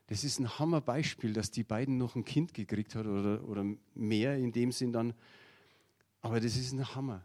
Das 0.09 0.25
ist 0.25 0.40
ein 0.40 0.59
Hammerbeispiel, 0.59 1.33
dass 1.33 1.51
die 1.51 1.64
beiden 1.64 1.97
noch 1.97 2.16
ein 2.16 2.25
Kind 2.25 2.53
gekriegt 2.53 2.94
hat 2.94 3.07
oder, 3.07 3.47
oder 3.47 3.64
mehr 3.94 4.37
in 4.37 4.53
dem 4.53 4.73
Sinn 4.73 4.92
dann. 4.92 5.14
Aber 6.21 6.40
das 6.40 6.57
ist 6.57 6.73
ein 6.73 6.94
Hammer. 6.94 7.25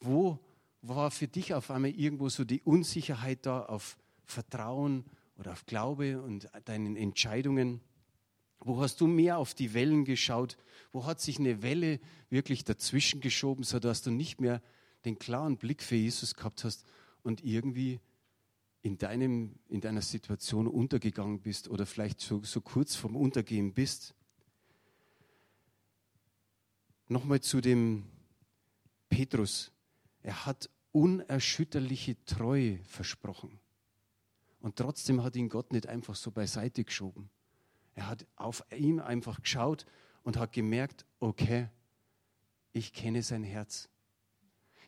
Wo 0.00 0.38
war 0.82 1.10
für 1.10 1.26
dich 1.26 1.54
auf 1.54 1.70
einmal 1.70 1.90
irgendwo 1.90 2.28
so 2.28 2.44
die 2.44 2.62
Unsicherheit 2.62 3.44
da 3.46 3.64
auf 3.64 3.98
Vertrauen 4.24 5.04
oder 5.38 5.52
auf 5.52 5.64
Glaube 5.66 6.20
und 6.20 6.48
deinen 6.64 6.96
Entscheidungen? 6.96 7.80
Wo 8.60 8.80
hast 8.80 9.00
du 9.00 9.06
mehr 9.06 9.38
auf 9.38 9.54
die 9.54 9.72
Wellen 9.72 10.04
geschaut? 10.04 10.58
Wo 10.92 11.06
hat 11.06 11.20
sich 11.20 11.38
eine 11.38 11.62
Welle 11.62 12.00
wirklich 12.28 12.64
dazwischen 12.64 13.20
geschoben, 13.20 13.62
sodass 13.62 14.02
du 14.02 14.10
nicht 14.10 14.40
mehr 14.40 14.60
den 15.04 15.18
klaren 15.18 15.56
Blick 15.56 15.82
für 15.82 15.94
Jesus 15.94 16.34
gehabt 16.34 16.64
hast 16.64 16.84
und 17.22 17.44
irgendwie 17.44 18.00
in, 18.82 18.98
deinem, 18.98 19.54
in 19.68 19.80
deiner 19.80 20.02
Situation 20.02 20.66
untergegangen 20.66 21.40
bist 21.40 21.68
oder 21.68 21.86
vielleicht 21.86 22.20
so, 22.20 22.42
so 22.42 22.60
kurz 22.60 22.96
vorm 22.96 23.16
Untergehen 23.16 23.72
bist? 23.72 24.14
Nochmal 27.06 27.40
zu 27.40 27.60
dem 27.60 28.04
Petrus. 29.08 29.72
Er 30.22 30.46
hat 30.46 30.68
unerschütterliche 30.92 32.22
Treue 32.24 32.78
versprochen. 32.84 33.60
Und 34.60 34.76
trotzdem 34.76 35.22
hat 35.22 35.36
ihn 35.36 35.48
Gott 35.48 35.72
nicht 35.72 35.86
einfach 35.86 36.14
so 36.14 36.30
beiseite 36.30 36.84
geschoben. 36.84 37.30
Er 37.94 38.08
hat 38.08 38.26
auf 38.36 38.64
ihn 38.76 39.00
einfach 39.00 39.42
geschaut 39.42 39.86
und 40.22 40.36
hat 40.36 40.52
gemerkt, 40.52 41.06
okay, 41.20 41.68
ich 42.72 42.92
kenne 42.92 43.22
sein 43.22 43.44
Herz. 43.44 43.88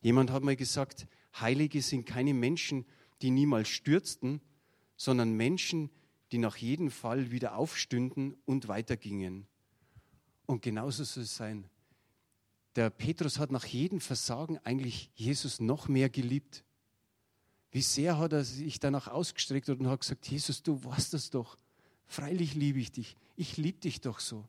Jemand 0.01 0.31
hat 0.31 0.43
mal 0.43 0.57
gesagt, 0.57 1.07
Heilige 1.39 1.83
sind 1.83 2.07
keine 2.07 2.35
Menschen, 2.35 2.87
die 3.23 3.31
niemals 3.31 3.69
stürzten, 3.69 4.41
sondern 4.97 5.33
Menschen, 5.33 5.91
die 6.33 6.39
nach 6.39 6.57
jedem 6.57 6.91
Fall 6.91 7.31
wieder 7.31 7.57
aufstünden 7.57 8.37
und 8.45 8.69
weitergingen. 8.69 9.47
Und 10.47 10.63
genauso 10.63 11.05
soll 11.05 11.25
es 11.25 11.37
sein. 11.37 11.69
Der 12.77 12.91
Petrus 12.91 13.39
hat 13.39 13.51
nach 13.51 13.65
jedem 13.67 14.01
Versagen 14.01 14.59
eigentlich 14.59 15.11
Jesus 15.15 15.61
noch 15.61 15.89
mehr 15.89 16.09
geliebt. 16.09 16.65
Wie 17.71 17.83
sehr 17.83 18.19
hat 18.19 18.33
er 18.33 18.45
sich 18.45 18.81
danach 18.81 19.09
ausgestreckt 19.09 19.69
und 19.69 19.87
hat 19.87 20.01
gesagt, 20.01 20.27
Jesus, 20.27 20.63
du 20.63 20.83
weißt 20.83 21.15
das 21.15 21.31
doch. 21.31 21.57
Freilich 22.07 22.55
liebe 22.55 22.81
ich 22.81 22.91
dich. 22.91 23.17
Ich 23.37 23.57
liebe 23.57 23.79
dich 23.79 24.01
doch 24.01 24.19
so. 24.19 24.45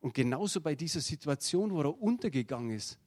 Und 0.00 0.12
genauso 0.12 0.60
bei 0.60 0.74
dieser 0.74 1.00
Situation, 1.00 1.72
wo 1.72 1.80
er 1.80 1.98
untergegangen 1.98 2.70
ist, 2.70 2.98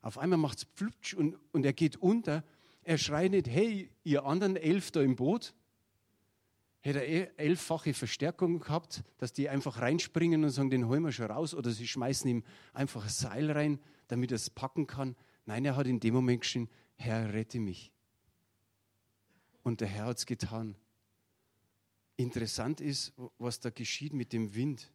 auf 0.00 0.18
einmal 0.18 0.38
macht 0.38 0.58
es 0.58 0.64
Pflutsch 0.64 1.14
und, 1.14 1.36
und 1.52 1.66
er 1.66 1.72
geht 1.72 1.96
unter. 1.96 2.44
Er 2.84 2.96
schreit 2.96 3.32
nicht, 3.32 3.48
hey, 3.48 3.90
ihr 4.04 4.24
anderen 4.24 4.54
elf 4.54 4.92
da 4.92 5.02
im 5.02 5.16
Boot, 5.16 5.52
hätte 6.80 7.00
er 7.00 7.08
eh 7.08 7.30
elffache 7.36 7.92
Verstärkung 7.92 8.60
gehabt, 8.60 9.02
dass 9.18 9.32
die 9.32 9.48
einfach 9.48 9.80
reinspringen 9.80 10.44
und 10.44 10.50
sagen, 10.50 10.70
den 10.70 10.86
holen 10.86 11.02
wir 11.02 11.10
schon 11.10 11.26
raus, 11.26 11.52
oder 11.52 11.72
sie 11.72 11.88
schmeißen 11.88 12.30
ihm 12.30 12.44
einfach 12.72 13.02
ein 13.02 13.10
Seil 13.10 13.50
rein, 13.50 13.80
damit 14.06 14.30
er 14.30 14.36
es 14.36 14.48
packen 14.48 14.86
kann. 14.86 15.16
Nein, 15.44 15.64
er 15.64 15.74
hat 15.74 15.88
in 15.88 15.98
dem 15.98 16.14
Moment 16.14 16.42
geschrien, 16.42 16.68
Herr, 16.96 17.32
rette 17.32 17.60
mich. 17.60 17.92
Und 19.62 19.80
der 19.80 19.88
Herr 19.88 20.06
hat 20.06 20.18
es 20.18 20.26
getan. 20.26 20.76
Interessant 22.16 22.80
ist, 22.80 23.12
was 23.38 23.60
da 23.60 23.70
geschieht 23.70 24.12
mit 24.12 24.32
dem 24.32 24.54
Wind. 24.54 24.90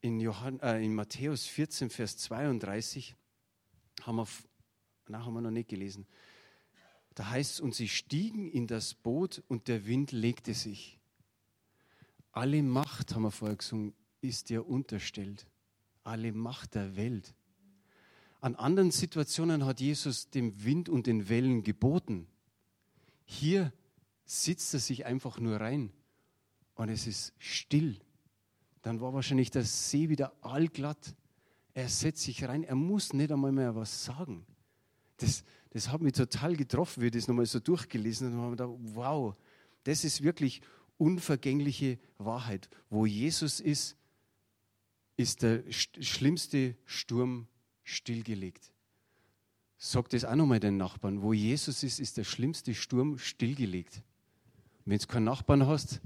In, 0.00 0.20
Johann, 0.20 0.60
äh, 0.60 0.84
in 0.84 0.94
Matthäus 0.94 1.46
14, 1.46 1.90
Vers 1.90 2.16
32 2.18 3.14
haben 4.02 4.16
wir, 4.16 4.28
na, 5.08 5.24
haben 5.24 5.34
wir 5.34 5.40
noch 5.40 5.50
nicht 5.50 5.68
gelesen. 5.68 6.06
Da 7.14 7.30
heißt 7.30 7.54
es, 7.54 7.60
und 7.60 7.74
sie 7.74 7.88
stiegen 7.88 8.50
in 8.50 8.66
das 8.66 8.94
Boot 8.94 9.42
und 9.48 9.68
der 9.68 9.86
Wind 9.86 10.12
legte 10.12 10.52
sich. 10.52 10.98
Alle 12.32 12.62
Macht, 12.62 13.14
haben 13.14 13.22
wir 13.22 13.30
vorher 13.30 13.56
gesungen, 13.56 13.94
ist 14.20 14.50
dir 14.50 14.66
unterstellt. 14.68 15.46
Alle 16.04 16.32
Macht 16.32 16.74
der 16.74 16.96
Welt. 16.96 17.34
An 18.46 18.54
anderen 18.54 18.92
Situationen 18.92 19.64
hat 19.64 19.80
Jesus 19.80 20.30
dem 20.30 20.62
Wind 20.62 20.88
und 20.88 21.08
den 21.08 21.28
Wellen 21.28 21.64
geboten. 21.64 22.28
Hier 23.24 23.72
sitzt 24.24 24.72
er 24.72 24.78
sich 24.78 25.04
einfach 25.04 25.40
nur 25.40 25.56
rein 25.56 25.90
und 26.76 26.88
es 26.88 27.08
ist 27.08 27.34
still. 27.38 27.98
Dann 28.82 29.00
war 29.00 29.12
wahrscheinlich 29.12 29.50
der 29.50 29.64
See 29.64 30.10
wieder 30.10 30.32
allglatt. 30.42 31.16
Er 31.74 31.88
setzt 31.88 32.22
sich 32.22 32.44
rein, 32.44 32.62
er 32.62 32.76
muss 32.76 33.12
nicht 33.12 33.32
einmal 33.32 33.50
mehr 33.50 33.74
was 33.74 34.04
sagen. 34.04 34.46
Das, 35.16 35.42
das 35.70 35.88
hat 35.90 36.00
mich 36.00 36.12
total 36.12 36.54
getroffen, 36.54 37.02
wie 37.02 37.06
ich 37.06 37.12
das 37.14 37.26
nochmal 37.26 37.46
so 37.46 37.58
durchgelesen 37.58 38.28
habe. 38.28 38.36
Und 38.36 38.42
habe 38.60 38.76
gedacht, 38.76 38.94
wow, 38.94 39.34
das 39.82 40.04
ist 40.04 40.22
wirklich 40.22 40.60
unvergängliche 40.98 41.98
Wahrheit. 42.16 42.68
Wo 42.90 43.06
Jesus 43.06 43.58
ist, 43.58 43.96
ist 45.16 45.42
der 45.42 45.64
schlimmste 45.72 46.76
Sturm 46.84 47.48
stillgelegt. 47.86 48.72
Sag 49.78 50.08
das 50.10 50.24
auch 50.24 50.34
nochmal 50.34 50.60
den 50.60 50.76
Nachbarn. 50.76 51.22
Wo 51.22 51.32
Jesus 51.32 51.82
ist, 51.82 52.00
ist 52.00 52.16
der 52.16 52.24
schlimmste 52.24 52.74
Sturm 52.74 53.18
stillgelegt. 53.18 54.02
Wenn 54.84 54.98
du 54.98 55.06
keinen 55.06 55.24
Nachbarn 55.24 55.66
hast, 55.66 56.00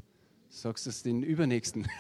sagst 0.49 0.87
du 0.87 0.91
es 0.91 1.03
den 1.03 1.23
Übernächsten. 1.23 1.89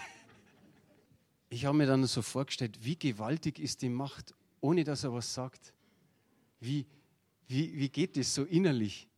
Ich 1.53 1.65
habe 1.65 1.77
mir 1.77 1.87
dann 1.87 2.07
so 2.07 2.23
vorgestellt, 2.23 2.79
wie 2.85 2.97
gewaltig 2.97 3.59
ist 3.59 3.83
die 3.83 3.89
Macht, 3.89 4.37
ohne 4.61 4.85
dass 4.85 5.03
er 5.03 5.13
was 5.13 5.35
sagt. 5.35 5.75
Wie, 6.61 6.87
wie, 7.49 7.77
wie 7.77 7.89
geht 7.89 8.17
das 8.17 8.33
so 8.33 8.45
innerlich? 8.45 9.09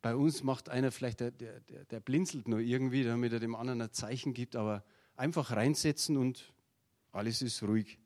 Bei 0.00 0.14
uns 0.14 0.44
macht 0.44 0.68
einer 0.68 0.92
vielleicht, 0.92 1.18
der, 1.18 1.32
der, 1.32 1.60
der 1.90 1.98
blinzelt 1.98 2.46
nur 2.46 2.60
irgendwie, 2.60 3.02
damit 3.02 3.32
er 3.32 3.40
dem 3.40 3.56
anderen 3.56 3.82
ein 3.82 3.92
Zeichen 3.92 4.32
gibt, 4.32 4.54
aber 4.54 4.84
einfach 5.16 5.50
reinsetzen 5.50 6.16
und 6.16 6.52
alles 7.10 7.42
ist 7.42 7.60
ruhig. 7.64 7.98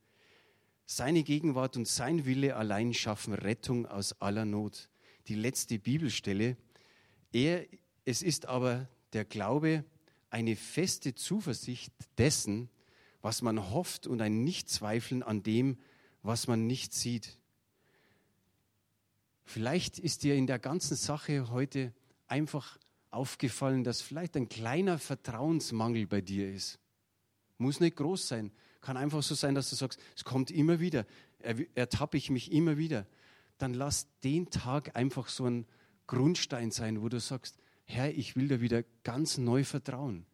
Seine 0.92 1.22
Gegenwart 1.22 1.76
und 1.76 1.86
sein 1.86 2.24
Wille 2.24 2.56
allein 2.56 2.92
schaffen 2.94 3.32
Rettung 3.32 3.86
aus 3.86 4.20
aller 4.20 4.44
Not. 4.44 4.90
Die 5.28 5.36
letzte 5.36 5.78
Bibelstelle. 5.78 6.56
Er, 7.32 7.64
es 8.04 8.22
ist 8.22 8.46
aber 8.46 8.88
der 9.12 9.24
Glaube 9.24 9.84
eine 10.30 10.56
feste 10.56 11.14
Zuversicht 11.14 11.92
dessen, 12.18 12.68
was 13.22 13.40
man 13.40 13.70
hofft 13.70 14.08
und 14.08 14.20
ein 14.20 14.42
Nichtzweifeln 14.42 15.22
an 15.22 15.44
dem, 15.44 15.78
was 16.24 16.48
man 16.48 16.66
nicht 16.66 16.92
sieht. 16.92 17.38
Vielleicht 19.44 20.00
ist 20.00 20.24
dir 20.24 20.34
in 20.34 20.48
der 20.48 20.58
ganzen 20.58 20.96
Sache 20.96 21.50
heute 21.50 21.94
einfach 22.26 22.78
aufgefallen, 23.12 23.84
dass 23.84 24.02
vielleicht 24.02 24.36
ein 24.36 24.48
kleiner 24.48 24.98
Vertrauensmangel 24.98 26.08
bei 26.08 26.20
dir 26.20 26.52
ist. 26.52 26.80
Muss 27.58 27.78
nicht 27.78 27.94
groß 27.94 28.26
sein. 28.26 28.50
Kann 28.80 28.96
einfach 28.96 29.22
so 29.22 29.34
sein, 29.34 29.54
dass 29.54 29.70
du 29.70 29.76
sagst, 29.76 30.00
es 30.16 30.24
kommt 30.24 30.50
immer 30.50 30.80
wieder, 30.80 31.06
ertappe 31.74 32.16
ich 32.16 32.30
mich 32.30 32.52
immer 32.52 32.78
wieder. 32.78 33.06
Dann 33.58 33.74
lass 33.74 34.06
den 34.24 34.50
Tag 34.50 34.96
einfach 34.96 35.28
so 35.28 35.46
ein 35.46 35.66
Grundstein 36.06 36.70
sein, 36.70 37.02
wo 37.02 37.08
du 37.08 37.20
sagst, 37.20 37.58
Herr, 37.84 38.12
ich 38.16 38.36
will 38.36 38.48
dir 38.48 38.60
wieder 38.60 38.84
ganz 39.04 39.36
neu 39.36 39.64
vertrauen. 39.64 40.24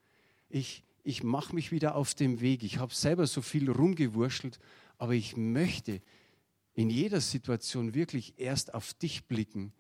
Ich, 0.49 0.85
ich 1.03 1.23
mache 1.23 1.55
mich 1.55 1.73
wieder 1.73 1.97
auf 1.97 2.15
dem 2.15 2.41
Weg. 2.41 2.63
Ich 2.63 2.79
habe 2.79 2.95
selber 2.95 3.27
so 3.27 3.43
viel 3.43 3.71
rumgewurschtelt, 3.71 4.59
aber 4.99 5.15
ich 5.15 5.37
möchte 5.37 6.01
in 6.75 6.91
jeder 6.91 7.21
Situation 7.21 7.95
wirklich 7.95 8.35
erst 8.39 8.75
auf 8.75 8.95
dich 8.95 9.25
blicken, 9.25 9.73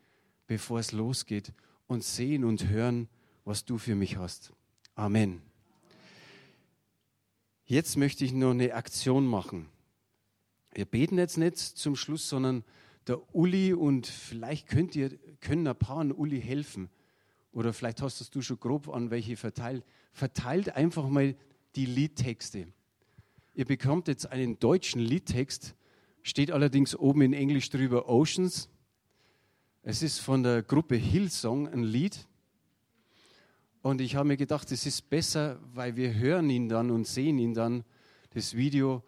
bevor 0.46 0.81
es 0.81 0.92
losgeht 0.92 1.52
und 1.87 2.02
sehen 2.02 2.44
und 2.44 2.68
hören, 2.68 3.09
was 3.44 3.64
du 3.64 3.79
für 3.79 3.94
mich 3.94 4.16
hast. 4.16 4.52
Amen. 4.94 5.42
Jetzt 7.68 7.96
möchte 7.96 8.24
ich 8.24 8.33
noch 8.33 8.52
eine 8.52 8.74
Aktion 8.74 9.26
machen. 9.26 9.68
Wir 10.72 10.85
beten 10.85 11.18
jetzt 11.18 11.37
nicht 11.37 11.59
zum 11.59 11.96
Schluss, 11.96 12.29
sondern 12.29 12.62
der 13.09 13.35
Uli 13.35 13.72
und 13.72 14.07
vielleicht 14.07 14.68
könnt 14.68 14.94
ihr, 14.94 15.18
können 15.40 15.66
ein 15.66 15.76
paar 15.76 15.98
an 15.98 16.12
Uli 16.12 16.40
helfen. 16.40 16.88
Oder 17.50 17.72
vielleicht 17.72 18.02
hast 18.02 18.33
du 18.35 18.40
schon 18.40 18.61
grob 18.61 18.88
an 18.88 19.11
welche 19.11 19.37
verteilt. 19.37 19.85
Verteilt 20.12 20.76
einfach 20.76 21.09
mal 21.09 21.35
die 21.74 21.87
Liedtexte. 21.87 22.68
Ihr 23.55 23.64
bekommt 23.64 24.07
jetzt 24.07 24.31
einen 24.31 24.61
deutschen 24.61 25.00
Liedtext, 25.00 25.74
steht 26.22 26.52
allerdings 26.52 26.94
oben 26.94 27.22
in 27.22 27.33
Englisch 27.33 27.70
drüber 27.70 28.09
Oceans. 28.09 28.68
Es 29.83 30.02
ist 30.02 30.20
von 30.20 30.44
der 30.44 30.62
Gruppe 30.62 30.94
Hillsong 30.94 31.66
ein 31.66 31.83
Lied. 31.83 32.29
Und 33.87 34.01
ich 34.01 34.16
habe 34.16 34.27
mir 34.27 34.37
gedacht, 34.37 34.72
es 34.72 34.85
ist 34.85 35.11
besser, 35.11 35.61
weil 35.72 35.94
wir 35.94 36.12
hören 36.12 36.51
ihn 36.51 36.68
dann 36.68 36.90
und 36.90 37.07
sehen 37.07 37.38
ihn 37.38 37.55
dann, 37.55 37.85
das 38.31 38.57
Video, 38.57 39.05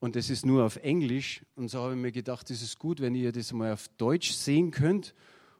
und 0.00 0.16
das 0.16 0.30
ist 0.30 0.44
nur 0.44 0.64
auf 0.64 0.78
Englisch. 0.78 1.46
Und 1.54 1.68
so 1.68 1.78
habe 1.78 1.94
ich 1.94 2.00
mir 2.00 2.10
gedacht, 2.10 2.50
es 2.50 2.60
ist 2.60 2.80
gut, 2.80 3.00
wenn 3.00 3.14
ihr 3.14 3.30
das 3.30 3.52
mal 3.52 3.72
auf 3.72 3.86
Deutsch 3.98 4.32
sehen 4.32 4.72
könnt. 4.72 5.14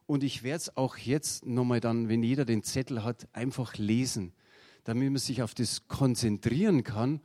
Und 0.06 0.24
ich 0.24 0.42
werde 0.42 0.56
es 0.56 0.76
auch 0.76 0.96
jetzt 0.96 1.46
nochmal 1.46 1.78
dann, 1.78 2.08
wenn 2.08 2.24
jeder 2.24 2.44
den 2.44 2.64
Zettel 2.64 3.04
hat, 3.04 3.28
einfach 3.32 3.78
lesen, 3.78 4.32
damit 4.82 5.12
man 5.12 5.18
sich 5.18 5.44
auf 5.44 5.54
das 5.54 5.86
konzentrieren 5.86 6.82
kann. 6.82 7.20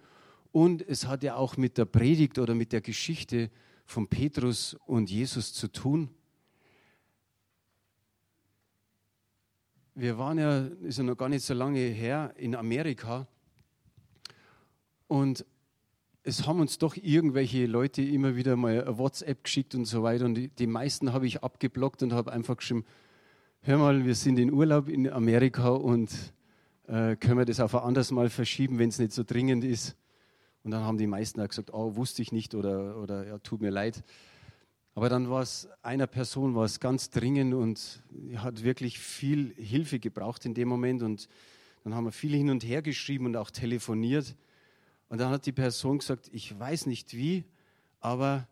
Und 0.51 0.87
es 0.87 1.07
hat 1.07 1.23
ja 1.23 1.37
auch 1.37 1.57
mit 1.57 1.79
der 1.79 1.85
Predigt 1.85 2.37
oder 2.37 2.53
mit 2.53 2.71
der 2.71 2.81
Geschichte 2.81 3.49
von 3.87 4.07
Petrus 4.09 4.77
und 4.85 5.09
Jesus 5.09 5.53
zu 5.53 5.71
tun. 5.71 6.11
Wir 9.95 10.17
waren 10.17 10.37
ja, 10.37 10.67
ist 10.83 10.97
ja 10.97 11.03
noch 11.03 11.17
gar 11.17 11.29
nicht 11.29 11.43
so 11.43 11.53
lange 11.53 11.79
her, 11.79 12.33
in 12.37 12.55
Amerika 12.55 13.27
und 15.07 15.45
es 16.23 16.45
haben 16.45 16.59
uns 16.59 16.77
doch 16.77 16.95
irgendwelche 16.95 17.65
Leute 17.65 18.01
immer 18.01 18.35
wieder 18.35 18.55
mal 18.55 18.97
WhatsApp 18.97 19.43
geschickt 19.43 19.75
und 19.75 19.85
so 19.85 20.03
weiter 20.03 20.25
und 20.25 20.35
die, 20.35 20.49
die 20.49 20.67
meisten 20.67 21.13
habe 21.13 21.25
ich 21.25 21.43
abgeblockt 21.43 22.03
und 22.03 22.13
habe 22.13 22.31
einfach 22.31 22.57
geschrieben, 22.57 22.85
hör 23.61 23.77
mal, 23.77 24.05
wir 24.05 24.15
sind 24.15 24.37
in 24.37 24.53
Urlaub 24.53 24.89
in 24.89 25.09
Amerika 25.09 25.69
und 25.69 26.11
Äh, 26.87 27.15
können 27.15 27.39
wir 27.39 27.45
das 27.45 27.59
auf 27.59 27.73
ein 27.73 27.81
anderes 27.81 28.11
Mal 28.11 28.29
verschieben, 28.29 28.77
wenn 28.77 28.89
es 28.89 28.99
nicht 28.99 29.11
so 29.11 29.23
dringend 29.23 29.63
ist? 29.63 29.95
Und 30.63 30.69
dann 30.69 30.83
haben 30.83 30.99
die 30.99 31.07
meisten 31.07 31.41
auch 31.41 31.47
gesagt, 31.47 31.73
oh, 31.73 31.95
wusste 31.95 32.21
ich 32.21 32.31
nicht 32.31 32.53
oder, 32.53 33.01
oder 33.01 33.25
ja, 33.25 33.39
tut 33.39 33.59
mir 33.59 33.71
leid. 33.71 34.03
Aber 34.95 35.09
dann 35.09 35.29
war 35.29 35.41
es 35.41 35.67
einer 35.81 36.07
Person 36.07 36.55
war 36.55 36.63
es 36.63 36.79
ganz 36.79 37.09
dringend 37.09 37.53
und 37.53 38.01
hat 38.37 38.63
wirklich 38.63 38.97
viel 38.97 39.53
Hilfe 39.55 39.99
gebraucht 39.99 40.45
in 40.45 40.53
dem 40.53 40.69
Moment. 40.69 41.03
Und 41.03 41.27
dann 41.83 41.93
haben 41.93 42.05
wir 42.05 42.13
viel 42.13 42.33
hin 42.33 42.49
und 42.49 42.63
her 42.63 42.81
geschrieben 42.81 43.25
und 43.25 43.35
auch 43.35 43.51
telefoniert. 43.51 44.35
Und 45.09 45.19
dann 45.19 45.31
hat 45.31 45.45
die 45.45 45.51
Person 45.51 45.99
gesagt, 45.99 46.29
ich 46.31 46.57
weiß 46.57 46.85
nicht 46.85 47.13
wie, 47.13 47.43
aber 47.99 48.47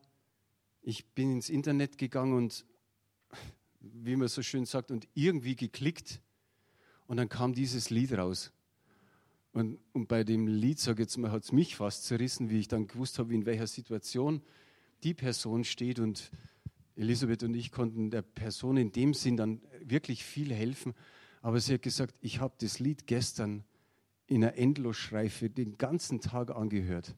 ich 0.82 1.06
bin 1.06 1.32
ins 1.32 1.50
Internet 1.50 1.98
gegangen 1.98 2.34
und, 2.34 2.66
wie 3.80 4.18
man 4.18 4.28
so 4.28 4.42
schön 4.42 4.66
sagt, 4.66 4.92
und 4.92 5.08
irgendwie 5.14 5.56
geklickt. 5.56 6.20
Und 7.08 7.16
dann 7.16 7.30
kam 7.30 7.54
dieses 7.54 7.90
Lied 7.90 8.12
raus. 8.18 8.52
Und, 9.54 9.80
und 9.94 10.10
bei 10.10 10.26
dem 10.26 10.48
Lied, 10.48 10.80
sage 10.80 11.04
jetzt 11.04 11.16
mal, 11.18 11.32
hat 11.32 11.44
es 11.44 11.54
mich 11.54 11.78
fast 11.78 12.04
zerrissen, 12.04 12.50
wie 12.50 12.60
ich 12.60 12.68
dann 12.68 12.88
gewusst 12.88 13.18
habe, 13.18 13.34
in 13.34 13.46
welcher 13.46 13.68
Situation 13.68 14.42
die 15.04 15.14
Person 15.14 15.64
steht 15.64 16.00
und 16.00 16.32
Elisabeth 16.96 17.44
und 17.44 17.54
ich 17.56 17.72
konnten 17.72 18.12
der 18.12 18.22
Person 18.22 18.78
in 18.78 18.92
dem 18.92 19.14
Sinn 19.14 19.38
dann 19.38 19.62
wirklich 19.82 20.24
viel 20.24 20.54
helfen. 20.54 20.94
Aber 21.42 21.60
sie 21.60 21.74
hat 21.74 21.82
gesagt, 21.82 22.16
ich 22.22 22.40
habe 22.40 22.54
das 22.60 22.80
Lied 22.80 23.08
gestern 23.08 23.64
in 24.28 24.44
einer 24.44 24.56
Endlosschleife 24.56 25.50
den 25.50 25.78
ganzen 25.78 26.22
Tag 26.22 26.52
angehört. 26.52 27.16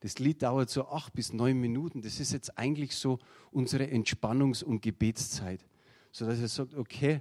Das 0.00 0.18
Lied 0.18 0.42
dauert 0.42 0.70
so 0.70 0.88
acht 0.88 1.12
bis 1.12 1.32
neun 1.32 1.58
Minuten. 1.58 2.02
Das 2.02 2.20
ist 2.20 2.32
jetzt 2.32 2.56
eigentlich 2.58 2.94
so 2.94 3.18
unsere 3.50 3.84
Entspannungs- 3.84 4.64
und 4.64 4.80
Gebetszeit. 4.80 5.64
Sodass 6.12 6.40
er 6.40 6.48
sagt, 6.48 6.74
okay, 6.74 7.20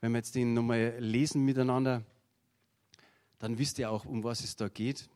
wenn 0.00 0.12
wir 0.12 0.18
jetzt 0.18 0.34
den 0.34 0.54
nochmal 0.54 0.96
lesen 0.98 1.44
miteinander, 1.44 2.04
dann 3.38 3.58
wisst 3.58 3.78
ihr 3.78 3.90
auch, 3.90 4.04
um 4.04 4.22
was 4.24 4.44
es 4.44 4.56
da 4.56 4.68
geht. 4.68 5.08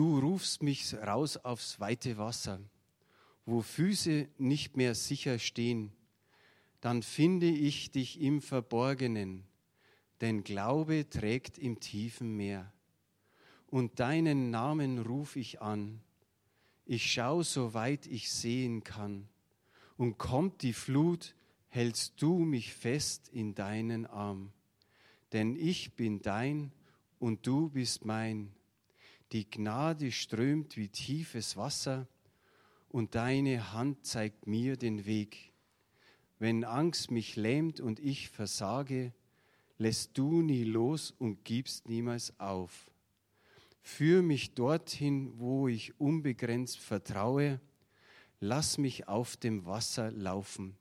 Du 0.00 0.18
rufst 0.18 0.62
mich 0.62 0.94
raus 0.94 1.36
aufs 1.36 1.78
weite 1.78 2.16
Wasser, 2.16 2.58
wo 3.44 3.60
Füße 3.60 4.30
nicht 4.38 4.74
mehr 4.74 4.94
sicher 4.94 5.38
stehen. 5.38 5.92
Dann 6.80 7.02
finde 7.02 7.48
ich 7.48 7.90
dich 7.90 8.18
im 8.18 8.40
Verborgenen, 8.40 9.44
denn 10.22 10.42
Glaube 10.42 11.06
trägt 11.10 11.58
im 11.58 11.80
tiefen 11.80 12.34
Meer. 12.34 12.72
Und 13.66 14.00
deinen 14.00 14.50
Namen 14.50 15.00
ruf 15.00 15.36
ich 15.36 15.60
an. 15.60 16.00
Ich 16.86 17.12
schau 17.12 17.42
so 17.42 17.74
weit 17.74 18.06
ich 18.06 18.32
sehen 18.32 18.82
kann. 18.82 19.28
Und 19.98 20.16
kommt 20.16 20.62
die 20.62 20.72
Flut, 20.72 21.34
hältst 21.68 22.22
du 22.22 22.38
mich 22.38 22.72
fest 22.72 23.28
in 23.28 23.54
deinen 23.54 24.06
Arm. 24.06 24.50
Denn 25.34 25.56
ich 25.56 25.92
bin 25.94 26.22
dein 26.22 26.72
und 27.18 27.46
du 27.46 27.68
bist 27.68 28.06
mein 28.06 28.54
die 29.32 29.48
Gnade 29.48 30.10
strömt 30.10 30.76
wie 30.76 30.88
tiefes 30.88 31.56
Wasser 31.56 32.08
und 32.88 33.14
deine 33.14 33.72
Hand 33.72 34.04
zeigt 34.04 34.46
mir 34.46 34.76
den 34.76 35.06
Weg. 35.06 35.52
Wenn 36.38 36.64
Angst 36.64 37.10
mich 37.10 37.36
lähmt 37.36 37.80
und 37.80 38.00
ich 38.00 38.28
versage, 38.28 39.12
lässt 39.78 40.18
du 40.18 40.42
nie 40.42 40.64
los 40.64 41.14
und 41.16 41.44
gibst 41.44 41.88
niemals 41.88 42.38
auf. 42.40 42.90
Führ 43.82 44.22
mich 44.22 44.54
dorthin, 44.54 45.38
wo 45.38 45.68
ich 45.68 45.98
unbegrenzt 46.00 46.80
vertraue, 46.80 47.60
lass 48.40 48.78
mich 48.78 49.06
auf 49.06 49.36
dem 49.36 49.64
Wasser 49.64 50.10
laufen, 50.10 50.76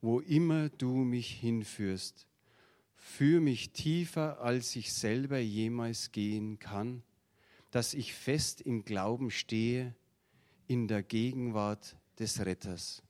wo 0.00 0.20
immer 0.20 0.68
du 0.68 0.94
mich 0.94 1.30
hinführst. 1.32 2.26
Führ 2.94 3.40
mich 3.40 3.72
tiefer, 3.72 4.40
als 4.40 4.76
ich 4.76 4.92
selber 4.92 5.38
jemals 5.38 6.12
gehen 6.12 6.58
kann 6.60 7.02
dass 7.72 7.94
ich 7.94 8.14
fest 8.14 8.60
im 8.60 8.84
Glauben 8.84 9.30
stehe 9.30 9.94
in 10.68 10.86
der 10.86 11.02
Gegenwart 11.02 11.96
des 12.18 12.44
Retters. 12.44 13.02